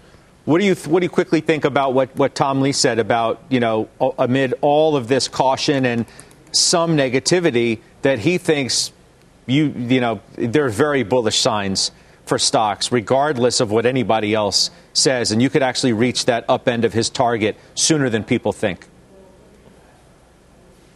[0.45, 3.43] What do you what do you quickly think about what, what Tom Lee said about
[3.49, 6.08] you know amid all of this caution and
[6.51, 8.91] some negativity that he thinks
[9.45, 11.91] you you know there are very bullish signs
[12.29, 16.67] for stocks regardless of what anybody else says and you could actually reach that up
[16.67, 18.87] end of his target sooner than people think.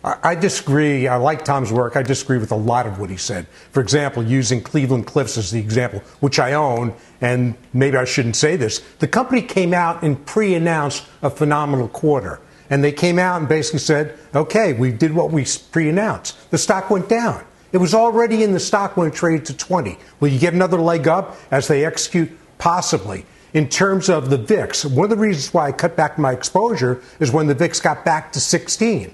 [0.05, 1.07] I disagree.
[1.07, 1.95] I like Tom's work.
[1.95, 3.47] I disagree with a lot of what he said.
[3.71, 8.35] For example, using Cleveland Cliffs as the example, which I own, and maybe I shouldn't
[8.35, 8.79] say this.
[8.99, 12.41] The company came out and pre announced a phenomenal quarter.
[12.69, 16.51] And they came out and basically said, okay, we did what we pre announced.
[16.51, 17.45] The stock went down.
[17.73, 19.97] It was already in the stock when it traded to 20.
[20.19, 22.31] Will you get another leg up as they execute?
[22.59, 23.25] Possibly.
[23.53, 27.01] In terms of the VIX, one of the reasons why I cut back my exposure
[27.19, 29.13] is when the VIX got back to 16.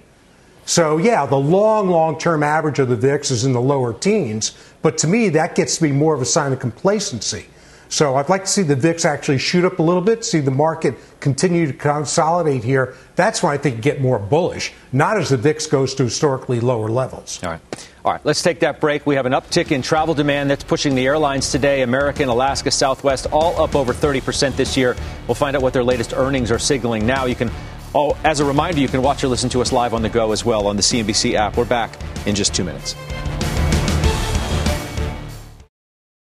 [0.65, 4.55] So, yeah, the long, long term average of the VIX is in the lower teens,
[4.81, 7.47] but to me, that gets to be more of a sign of complacency.
[7.89, 10.51] So, I'd like to see the VIX actually shoot up a little bit, see the
[10.51, 12.95] market continue to consolidate here.
[13.15, 16.89] That's when I think get more bullish, not as the VIX goes to historically lower
[16.89, 17.43] levels.
[17.43, 17.89] All right.
[18.05, 19.05] All right, let's take that break.
[19.05, 21.81] We have an uptick in travel demand that's pushing the airlines today.
[21.81, 24.95] American, Alaska, Southwest, all up over 30% this year.
[25.27, 27.25] We'll find out what their latest earnings are signaling now.
[27.25, 27.51] You can
[27.95, 30.31] Oh, as a reminder, you can watch or listen to us live on the go
[30.31, 31.57] as well on the CNBC app.
[31.57, 31.91] We're back
[32.27, 32.95] in just two minutes.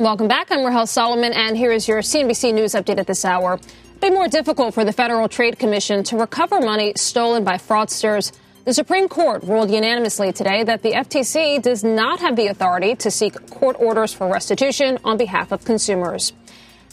[0.00, 0.52] Welcome back.
[0.52, 3.54] I'm Rahel Solomon, and here is your CNBC News update at this hour.
[3.54, 8.30] It'll be more difficult for the Federal Trade Commission to recover money stolen by fraudsters
[8.64, 13.10] the Supreme Court ruled unanimously today that the FTC does not have the authority to
[13.10, 16.32] seek court orders for restitution on behalf of consumers.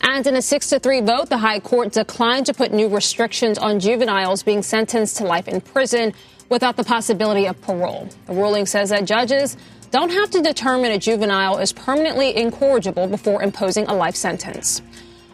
[0.02, 3.60] And in a 6 to 3 vote, the High Court declined to put new restrictions
[3.60, 6.14] on juveniles being sentenced to life in prison
[6.50, 8.10] without the possibility of parole.
[8.26, 9.58] The ruling says that judges
[9.96, 14.82] don't have to determine a juvenile is permanently incorrigible before imposing a life sentence.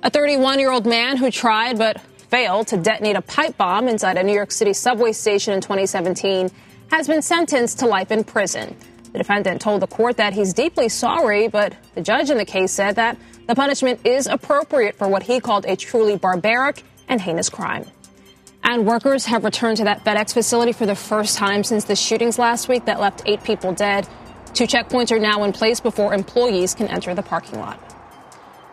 [0.04, 4.18] A 31 year old man who tried but failed to detonate a pipe bomb inside
[4.18, 6.52] a New York City subway station in 2017
[6.92, 8.78] has been sentenced to life in prison.
[9.14, 12.72] The defendant told the court that he's deeply sorry, but the judge in the case
[12.72, 17.50] said that the punishment is appropriate for what he called a truly barbaric and heinous
[17.50, 17.88] crime.
[18.64, 22.38] And workers have returned to that FedEx facility for the first time since the shootings
[22.38, 24.08] last week that left eight people dead.
[24.54, 27.80] Two checkpoints are now in place before employees can enter the parking lot.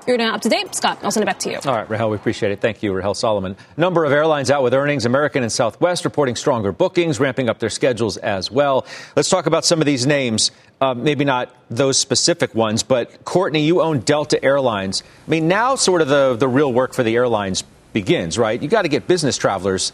[0.09, 0.75] You're now up to date.
[0.75, 1.59] Scott, I'll send it back to you.
[1.67, 2.63] All right, Rahel, we appreciate it.
[2.63, 3.57] Thank you, Rahel Solomon.
[3.77, 5.05] Number of airlines out with earnings.
[5.05, 8.87] American and Southwest reporting stronger bookings, ramping up their schedules as well.
[9.17, 10.51] Let's talk about some of these names.
[10.81, 15.03] Uh, maybe not those specific ones, but Courtney, you own Delta Airlines.
[15.27, 17.63] I mean, now sort of the, the real work for the airlines
[17.93, 18.63] begins, right?
[18.63, 19.93] You got to get business travelers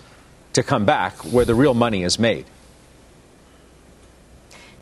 [0.53, 2.47] to come back where the real money is made.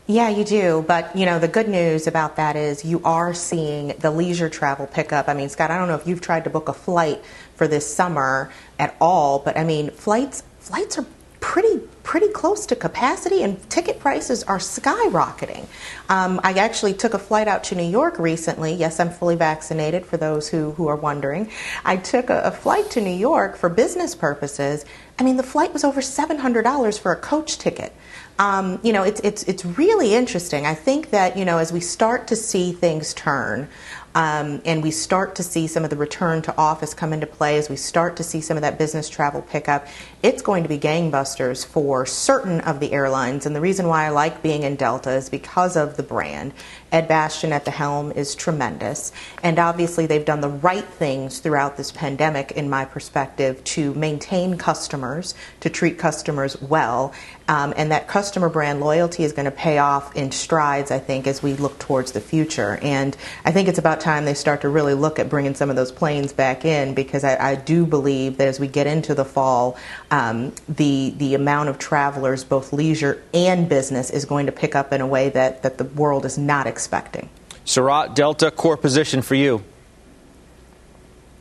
[0.05, 0.83] Yeah, you do.
[0.85, 4.85] But, you know, the good news about that is you are seeing the leisure travel
[4.85, 5.29] pick up.
[5.29, 7.23] I mean, Scott, I don't know if you've tried to book a flight
[7.55, 11.05] for this summer at all, but I mean, flights flights are
[11.39, 15.65] pretty pretty close to capacity and ticket prices are skyrocketing.
[16.09, 18.73] Um, I actually took a flight out to New York recently.
[18.73, 21.49] Yes, I'm fully vaccinated for those who, who are wondering.
[21.85, 24.85] I took a, a flight to New York for business purposes.
[25.17, 27.93] I mean, the flight was over $700 for a coach ticket.
[28.39, 30.65] Um, you know, it's, it's, it's really interesting.
[30.65, 33.69] I think that, you know, as we start to see things turn,
[34.15, 37.57] um, and we start to see some of the return to office come into play,
[37.57, 39.87] as we start to see some of that business travel pick up,
[40.21, 43.45] it's going to be gangbusters for certain of the airlines.
[43.45, 46.53] And the reason why I like being in Delta is because of the brand.
[46.93, 49.11] Ed Bastian at the helm is tremendous.
[49.41, 54.57] And obviously, they've done the right things throughout this pandemic, in my perspective, to maintain
[54.57, 57.11] customers, to treat customers well.
[57.47, 61.27] Um, and that customer brand loyalty is going to pay off in strides, I think,
[61.27, 62.79] as we look towards the future.
[62.81, 65.75] And I think it's about time they start to really look at bringing some of
[65.75, 69.25] those planes back in because I, I do believe that as we get into the
[69.25, 69.77] fall,
[70.13, 74.93] um, the the amount of travelers, both leisure and business, is going to pick up
[74.93, 77.29] in a way that, that the world is not expecting.
[77.65, 79.63] Sarat, Delta, core position for you.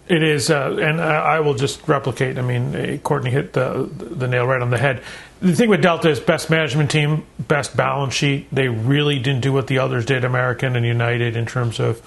[0.08, 2.38] It is, uh, and I will just replicate.
[2.38, 5.02] I mean, uh, Courtney hit the the nail right on the head.
[5.40, 8.46] The thing with Delta is best management team, best balance sheet.
[8.50, 12.00] They really didn't do what the others did, American and United, in terms of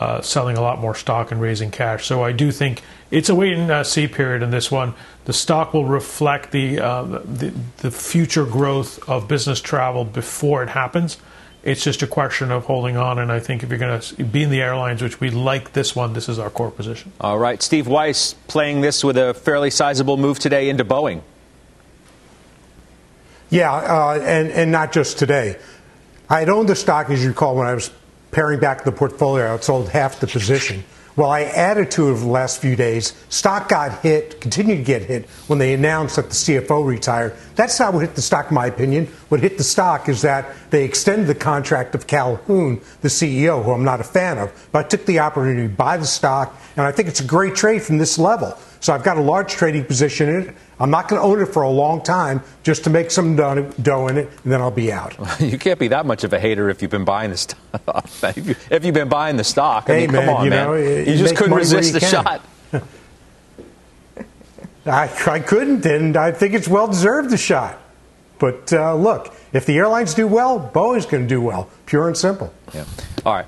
[0.00, 2.06] uh, selling a lot more stock and raising cash.
[2.06, 4.94] So I do think it's a wait and uh, see period in this one.
[5.24, 10.70] The stock will reflect the, uh, the, the future growth of business travel before it
[10.70, 11.18] happens.
[11.62, 14.42] It's just a question of holding on, and I think if you're going to be
[14.42, 17.12] in the airlines, which we like this one, this is our core position.
[17.20, 21.22] All right, Steve Weiss playing this with a fairly sizable move today into Boeing.
[23.48, 25.56] Yeah, uh, and and not just today.
[26.28, 27.90] I had owned the stock, as you recall, when I was
[28.32, 29.54] paring back the portfolio.
[29.54, 30.82] I sold half the position.
[31.14, 33.12] Well, I added to it over the last few days.
[33.28, 37.36] Stock got hit, continued to get hit when they announced that the CFO retired.
[37.54, 39.08] That's not what hit the stock, in my opinion.
[39.28, 43.72] What hit the stock is that they extended the contract of Calhoun, the CEO, who
[43.72, 44.68] I'm not a fan of.
[44.72, 47.54] But I took the opportunity to buy the stock, and I think it's a great
[47.54, 48.56] trade from this level.
[48.80, 50.54] So I've got a large trading position in it.
[50.82, 54.08] I'm not going to own it for a long time just to make some dough
[54.08, 55.16] in it, and then I'll be out.
[55.40, 57.56] You can't be that much of a hater if you've been buying the stock.
[58.36, 60.66] if you've been buying the stock, I hey, mean, man, come on, you man.
[60.66, 62.10] Know, you, you just couldn't resist the can.
[62.10, 62.44] shot.
[64.86, 67.78] I, I couldn't, and I think it's well deserved the shot.
[68.40, 71.70] But uh, look, if the airlines do well, Boeing's going to do well.
[71.86, 72.52] Pure and simple.
[72.74, 72.84] Yeah.
[73.24, 73.46] All right.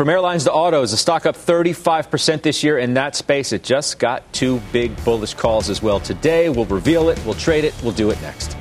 [0.00, 3.52] From airlines to autos, the stock up 35% this year in that space.
[3.52, 6.48] It just got two big bullish calls as well today.
[6.48, 8.56] We'll reveal it, we'll trade it, we'll do it next.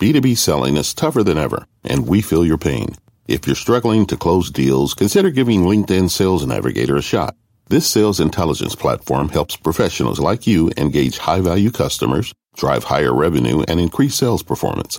[0.00, 2.94] B2B selling is tougher than ever, and we feel your pain.
[3.28, 7.36] If you're struggling to close deals, consider giving LinkedIn Sales Navigator a shot.
[7.68, 13.62] This sales intelligence platform helps professionals like you engage high value customers, drive higher revenue,
[13.68, 14.98] and increase sales performance.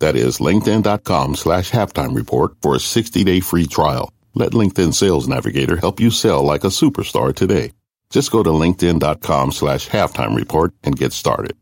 [0.00, 4.12] That is linkedin.com slash halftime report for a 60-day free trial.
[4.34, 7.72] Let LinkedIn Sales Navigator help you sell like a superstar today.
[8.10, 11.56] Just go to linkedin.com slash halftime report and get started.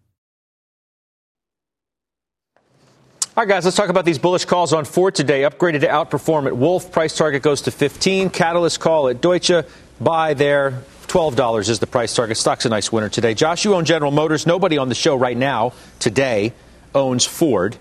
[3.37, 5.43] All right, guys, let's talk about these bullish calls on Ford today.
[5.43, 6.93] Upgraded to outperform at Wolfe.
[6.93, 8.30] Price target goes to 15.
[8.30, 9.66] Catalyst call at Deutsche.
[10.01, 10.82] Buy there.
[11.09, 12.37] $12 is the price target.
[12.37, 13.35] Stock's a nice winner today.
[13.35, 14.47] Josh, you own General Motors.
[14.47, 16.53] Nobody on the show right now, today,
[16.95, 17.76] owns Ford.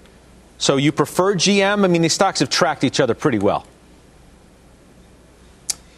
[0.63, 1.83] So you prefer GM?
[1.83, 3.65] I mean, these stocks have tracked each other pretty well.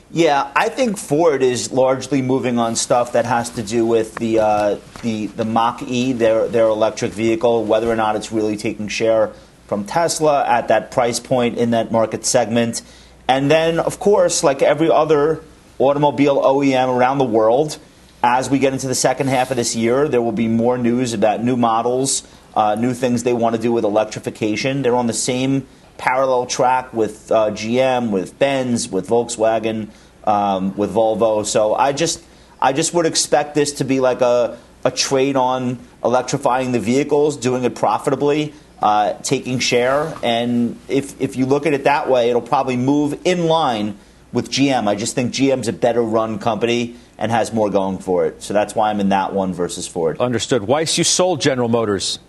[0.10, 4.40] Yeah, I think Ford is largely moving on stuff that has to do with the
[4.40, 8.88] uh, the the Mach E, their their electric vehicle, whether or not it's really taking
[8.88, 9.34] share
[9.68, 12.82] from Tesla at that price point in that market segment.
[13.28, 15.44] And then, of course, like every other
[15.78, 17.78] automobile OEM around the world,
[18.24, 21.14] as we get into the second half of this year, there will be more news
[21.14, 22.24] about new models,
[22.56, 24.82] uh, new things they want to do with electrification.
[24.82, 29.90] They're on the same parallel track with uh, GM, with Benz, with Volkswagen,
[30.26, 31.46] um, with Volvo.
[31.46, 32.24] So I just,
[32.62, 37.38] I just would expect this to be like a, a trade on electrifying the vehicles,
[37.38, 40.14] doing it profitably uh, taking share.
[40.24, 43.98] And if, if you look at it that way, it'll probably move in line
[44.32, 44.88] with GM.
[44.88, 48.44] I just think GM's a better run company and has more going for it.
[48.44, 50.20] So that's why I'm in that one versus Ford.
[50.20, 50.64] Understood.
[50.64, 52.20] Weiss, you sold General Motors.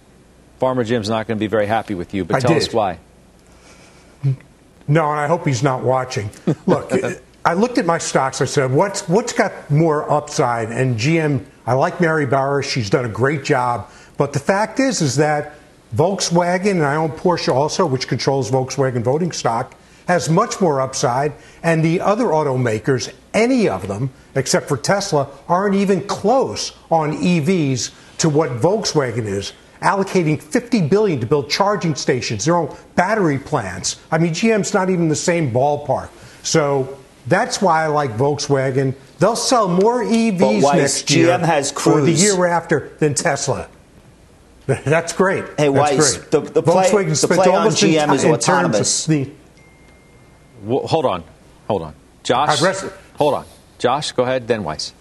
[0.59, 2.63] Farmer Jim's not going to be very happy with you, but I tell did.
[2.63, 2.99] us why.
[4.89, 6.31] No, and I hope he's not watching.
[6.67, 6.93] Look,
[7.45, 8.41] I looked at my stocks.
[8.41, 11.45] I said, "What's what's got more upside?" And GM.
[11.67, 12.63] I like Mary Barra.
[12.63, 13.91] She's done a great job.
[14.17, 15.55] But the fact is, is that
[15.95, 19.75] Volkswagen, and I own Porsche also, which controls Volkswagen voting stock,
[20.07, 21.33] has much more upside,
[21.63, 27.93] and the other automakers, any of them, except for Tesla, aren't even close on EVs
[28.19, 34.01] to what Volkswagen is allocating 50 billion to build charging stations, their own battery plants.
[34.11, 36.09] I mean, GM's not even the same ballpark.
[36.43, 38.95] So that's why I like Volkswagen.
[39.19, 43.69] They'll sell more EVs Weiss, next year GM has or the year after than Tesla.
[44.67, 45.45] That's great.
[45.57, 46.31] Hey, That's Weiss, great.
[46.33, 48.45] the- the play- Volkswagen the spent play on almost in GM is ti- in terms
[48.47, 49.07] of autonomous.
[49.07, 49.31] the-
[50.65, 51.23] Well, hold on.
[51.69, 51.95] Hold on.
[52.25, 52.61] Josh.
[52.61, 53.45] Rest- Hold on.
[53.79, 54.93] Josh, go ahead, then Weiss.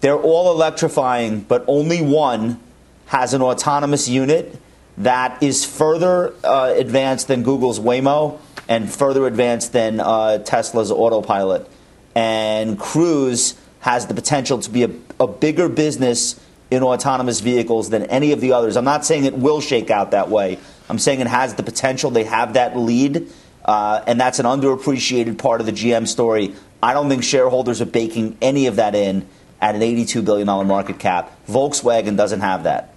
[0.00, 2.58] They're all electrifying, but only one
[3.06, 4.60] has an autonomous unit
[4.98, 11.68] that is further uh, advanced than Google's Waymo and further advanced than uh, Tesla's autopilot.
[12.14, 14.90] And Cruise has the potential to be a,
[15.20, 16.40] a bigger business
[16.70, 18.76] in autonomous vehicles than any of the others.
[18.76, 20.58] I'm not saying it will shake out that way.
[20.88, 22.10] I'm saying it has the potential.
[22.10, 23.30] They have that lead,
[23.64, 26.54] uh, and that's an underappreciated part of the GM story.
[26.82, 29.28] I don't think shareholders are baking any of that in
[29.60, 31.32] at an $82 billion market cap.
[31.48, 32.95] Volkswagen doesn't have that.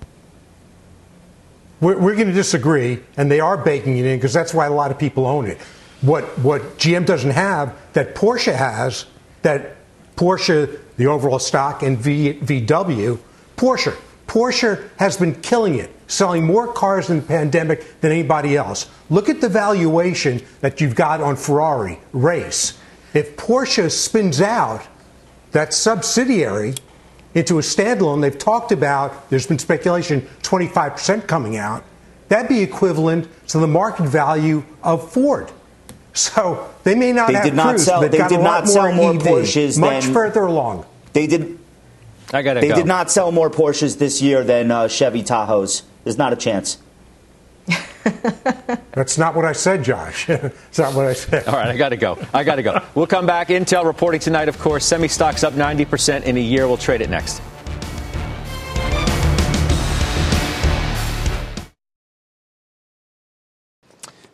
[1.82, 4.74] We're, we're going to disagree, and they are baking it in because that's why a
[4.74, 5.58] lot of people own it.
[6.02, 9.06] What what GM doesn't have that Porsche has,
[9.42, 9.76] that
[10.16, 13.20] Porsche, the overall stock, and v, VW,
[13.58, 13.96] Porsche.
[14.28, 18.88] Porsche has been killing it, selling more cars in the pandemic than anybody else.
[19.10, 22.78] Look at the valuation that you've got on Ferrari race.
[23.14, 24.86] If Porsche spins out
[25.52, 26.76] that subsidiary
[27.36, 28.22] into a standalone.
[28.22, 31.84] They've talked about, there's been speculation, 25% coming out.
[32.28, 35.52] That'd be equivalent to the market value of Ford.
[36.14, 38.42] So they may not They have did not Cruise, sell- but they got did a
[38.42, 40.86] lot not sell more EV, Porsches much than- further along.
[41.14, 41.58] They did.
[42.34, 42.76] I got to They go.
[42.76, 45.84] did not sell more Porsches this year than uh, Chevy Tahoes.
[46.04, 46.78] There's not a chance.
[48.92, 50.26] That's not what I said, Josh.
[50.28, 51.48] That's not what I said.
[51.48, 52.18] All right, I got to go.
[52.34, 52.82] I got to go.
[52.96, 53.50] We'll come back.
[53.50, 54.86] Intel reporting tonight, of course.
[54.86, 56.68] Semi stocks up 90% in a year.
[56.68, 57.42] We'll trade it next.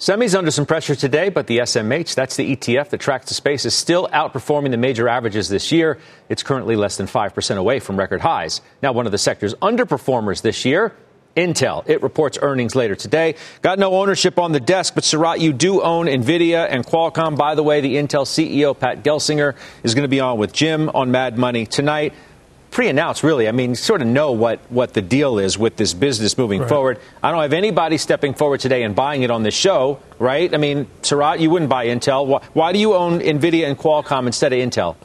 [0.06, 3.66] Semis under some pressure today, but the SMH, that's the ETF that tracks the space,
[3.66, 5.98] is still outperforming the major averages this year.
[6.30, 8.62] It's currently less than 5% away from record highs.
[8.84, 10.94] Now, one of the sector's underperformers this year,
[11.36, 11.84] Intel.
[11.88, 13.36] It reports earnings later today.
[13.62, 17.38] Got no ownership on the desk, but Sarat, you do own NVIDIA and Qualcomm.
[17.38, 20.90] By the way, the Intel CEO, Pat Gelsinger, is going to be on with Jim
[20.94, 22.14] on Mad Money tonight.
[22.72, 23.48] Pre-announced, really.
[23.48, 26.70] I mean, sort of know what, what the deal is with this business moving Right.
[26.70, 27.00] forward.
[27.24, 30.54] I don't have anybody stepping forward today and buying it on this show, right?
[30.54, 32.26] I mean, Sarat, you wouldn't buy Intel.
[32.28, 34.96] Why, why do you own NVIDIA and Qualcomm instead of Intel?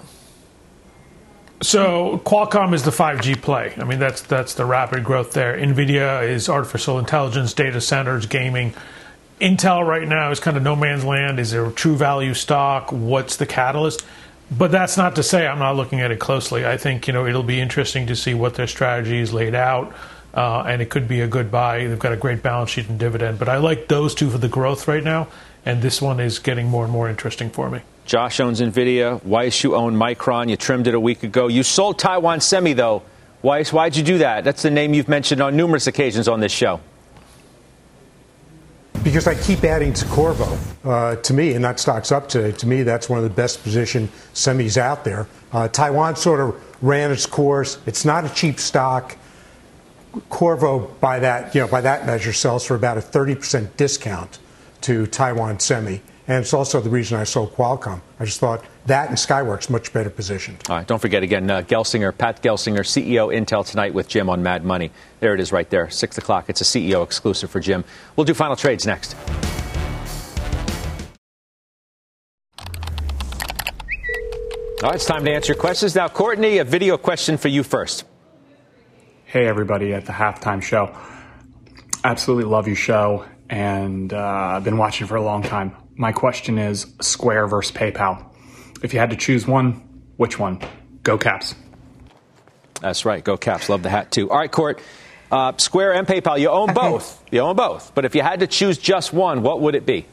[1.63, 3.75] So Qualcomm is the 5G play.
[3.77, 5.57] I mean, that's that's the rapid growth there.
[5.57, 8.73] Nvidia is artificial intelligence, data centers, gaming.
[9.41, 11.39] Intel right now is kind of no man's land.
[11.39, 12.93] Is there a true value stock?
[12.93, 14.07] What's the catalyst?
[14.51, 16.65] But that's not to say I'm not looking at it closely.
[16.65, 19.95] I think you know it'll be interesting to see what their strategy is laid out,
[20.33, 21.87] uh, and it could be a good buy.
[21.87, 23.39] They've got a great balance sheet and dividend.
[23.39, 25.29] But I like those two for the growth right now,
[25.65, 27.81] and this one is getting more and more interesting for me.
[28.07, 29.23] Josh owns NVIDIA.
[29.25, 30.49] Weiss, you own Micron.
[30.49, 31.49] You trimmed it a week ago.
[31.49, 33.03] You sold Taiwan Semi, though.
[33.43, 34.45] Weiss, why'd you do that?
[34.45, 36.81] That's the name you've mentioned on numerous occasions on this show.
[39.05, 40.59] Because I keep adding to Qorvo.
[40.85, 42.53] Uh, to me, and that stock's up today.
[42.59, 45.27] To me, that's one of the best positioned semis out there.
[45.53, 47.79] Uh, Taiwan sort of ran its course.
[47.87, 49.17] It's not a cheap stock.
[50.31, 54.39] Qorvo, by that you know, by that measure, sells for about a 30% discount
[54.83, 58.01] to Taiwan Semi, and it's also the reason I sold Qualcomm.
[58.19, 60.59] I just thought that and Skyworks much better positioned.
[60.69, 64.43] All right, don't forget again, uh, Gelsinger, Pat Gelsinger, CEO Intel tonight with Jim on
[64.43, 64.91] Mad Money.
[65.21, 66.49] There it is right there, 6 o'clock.
[66.49, 67.85] It's a CEO exclusive for Jim.
[68.17, 69.17] We'll do final trades next.
[74.83, 75.95] All right, it's time to answer your questions.
[75.95, 78.05] Now, Courtney, a video question for you first.
[79.27, 80.97] Hey, everybody at the halftime show.
[82.03, 85.77] Absolutely love your show, and uh, I've been watching for a long time.
[85.97, 88.25] My question is Square versus PayPal.
[88.83, 89.73] If you had to choose one,
[90.17, 90.61] which one?
[91.03, 91.55] Go Caps.
[92.81, 93.23] That's right.
[93.23, 93.69] Go Caps.
[93.69, 94.31] Love the hat, too.
[94.31, 94.81] All right, Court.
[95.31, 97.23] Uh, Square and PayPal, you own both.
[97.31, 97.93] You own both.
[97.95, 100.07] But if you had to choose just one, what would it be?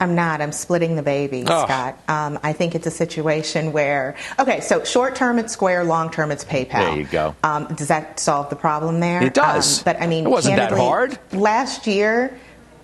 [0.00, 0.40] I'm not.
[0.40, 1.64] I'm splitting the baby, Oh.
[1.64, 1.98] Scott.
[2.08, 6.30] Um, I think it's a situation where, okay, so short term it's Square, long term
[6.30, 6.70] it's PayPal.
[6.72, 7.34] There you go.
[7.42, 9.22] Um, does that solve the problem there?
[9.22, 9.78] It does.
[9.78, 11.18] Um, but I mean, It wasn't that hard.
[11.32, 12.38] Last year,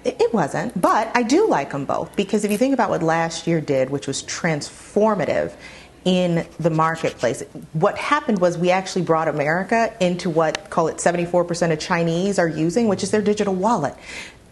[0.04, 0.80] it, it wasn't.
[0.80, 3.90] But I do like them both because if you think about what last year did,
[3.90, 5.52] which was transformative
[6.04, 7.42] in the marketplace,
[7.74, 12.48] what happened was we actually brought America into what, call it 74% of Chinese are
[12.48, 13.94] using, which is their digital wallet.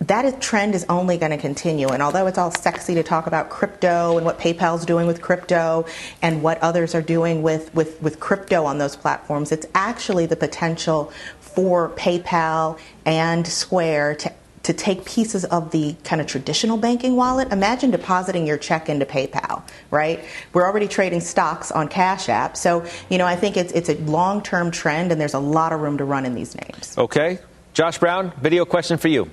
[0.01, 1.89] That trend is only going to continue.
[1.89, 5.85] And although it's all sexy to talk about crypto and what PayPal's doing with crypto
[6.23, 10.37] and what others are doing with, with, with crypto on those platforms, it's actually the
[10.37, 14.33] potential for PayPal and Square to
[14.63, 17.51] to take pieces of the kind of traditional banking wallet.
[17.51, 20.23] Imagine depositing your check into PayPal, right?
[20.53, 22.59] We're already trading stocks on Cash App.
[22.59, 25.81] So, you know, I think it's it's a long-term trend and there's a lot of
[25.81, 26.97] room to run in these names.
[26.99, 27.39] Okay.
[27.73, 29.31] Josh Brown, video question for you.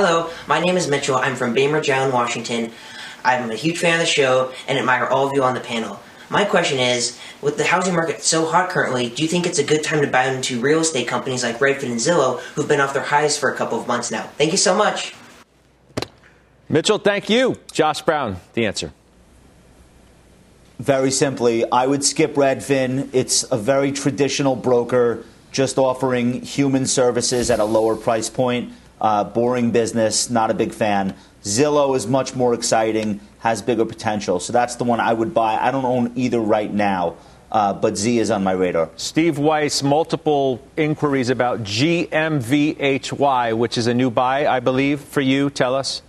[0.00, 1.16] Hello, my name is Mitchell.
[1.16, 2.70] I'm from Bainbridge Island, Washington.
[3.24, 5.98] I'm a huge fan of the show and admire all of you on the panel.
[6.30, 9.64] My question is, with the housing market so hot currently, do you think it's a
[9.64, 12.94] good time to buy into real estate companies like Redfin and Zillow, who've been off
[12.94, 14.22] their highs for a couple of months now?
[14.38, 15.16] Thank you so much.
[16.68, 17.56] Mitchell, thank you.
[17.72, 18.92] Josh Brown, the answer.
[20.78, 23.08] Very simply, I would skip Redfin.
[23.12, 28.72] It's a very traditional broker, just offering human services at a lower price point.
[29.00, 31.14] Uh, boring business, not a big fan.
[31.42, 34.40] Zillow is much more exciting, has bigger potential.
[34.40, 35.56] So that's the one I would buy.
[35.56, 37.16] I don't own either right now,
[37.52, 38.90] uh, but Z is on my radar.
[38.96, 45.48] Steve Weiss, multiple inquiries about GMVHY, which is a new buy, I believe, for you.
[45.48, 46.02] Tell us.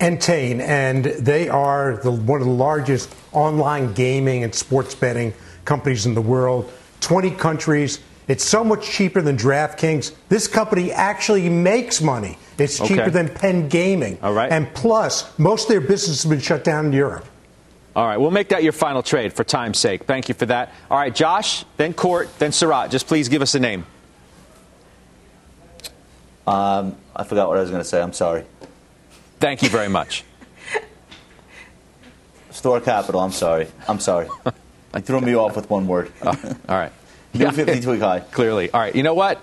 [0.00, 5.32] Entain, and they are the, one of the largest online gaming and sports betting
[5.64, 6.72] companies in the world.
[7.00, 10.14] 20 countries, it's so much cheaper than DraftKings.
[10.28, 12.38] This company actually makes money.
[12.58, 13.10] It's cheaper Okay.
[13.10, 14.18] than Penn Gaming.
[14.22, 14.50] All right.
[14.52, 17.24] And plus, most of their business has been shut down in Europe.
[17.94, 20.04] All right, we'll make that your final trade for time's sake.
[20.04, 20.72] Thank you for that.
[20.90, 22.90] All right, Josh, then Court, then Sarat.
[22.90, 23.84] Just please give us a name.
[26.46, 28.00] Um, I forgot what I was going to say.
[28.00, 28.44] I'm sorry.
[29.40, 30.24] Thank you very much.
[32.50, 33.20] Store Capital.
[33.20, 33.66] I'm sorry.
[33.88, 34.28] I'm sorry.
[34.94, 36.12] I threw me off with one word.
[36.24, 36.34] All
[36.68, 36.92] right.
[37.34, 38.20] New 50 tweak high.
[38.20, 38.70] Clearly.
[38.70, 39.40] All right, you know what?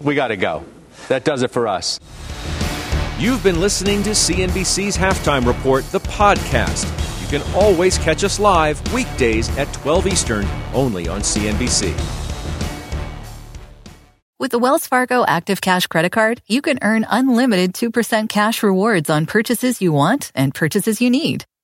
[0.00, 0.64] We got to go.
[1.08, 1.98] That does it for us.
[3.18, 6.84] You've been listening to CNBC's Halftime Report, the podcast.
[7.22, 11.94] You can always catch us live weekdays at 12 Eastern, only on CNBC.
[14.38, 19.08] With the Wells Fargo Active Cash Credit Card, you can earn unlimited 2% cash rewards
[19.08, 21.46] on purchases you want and purchases you need.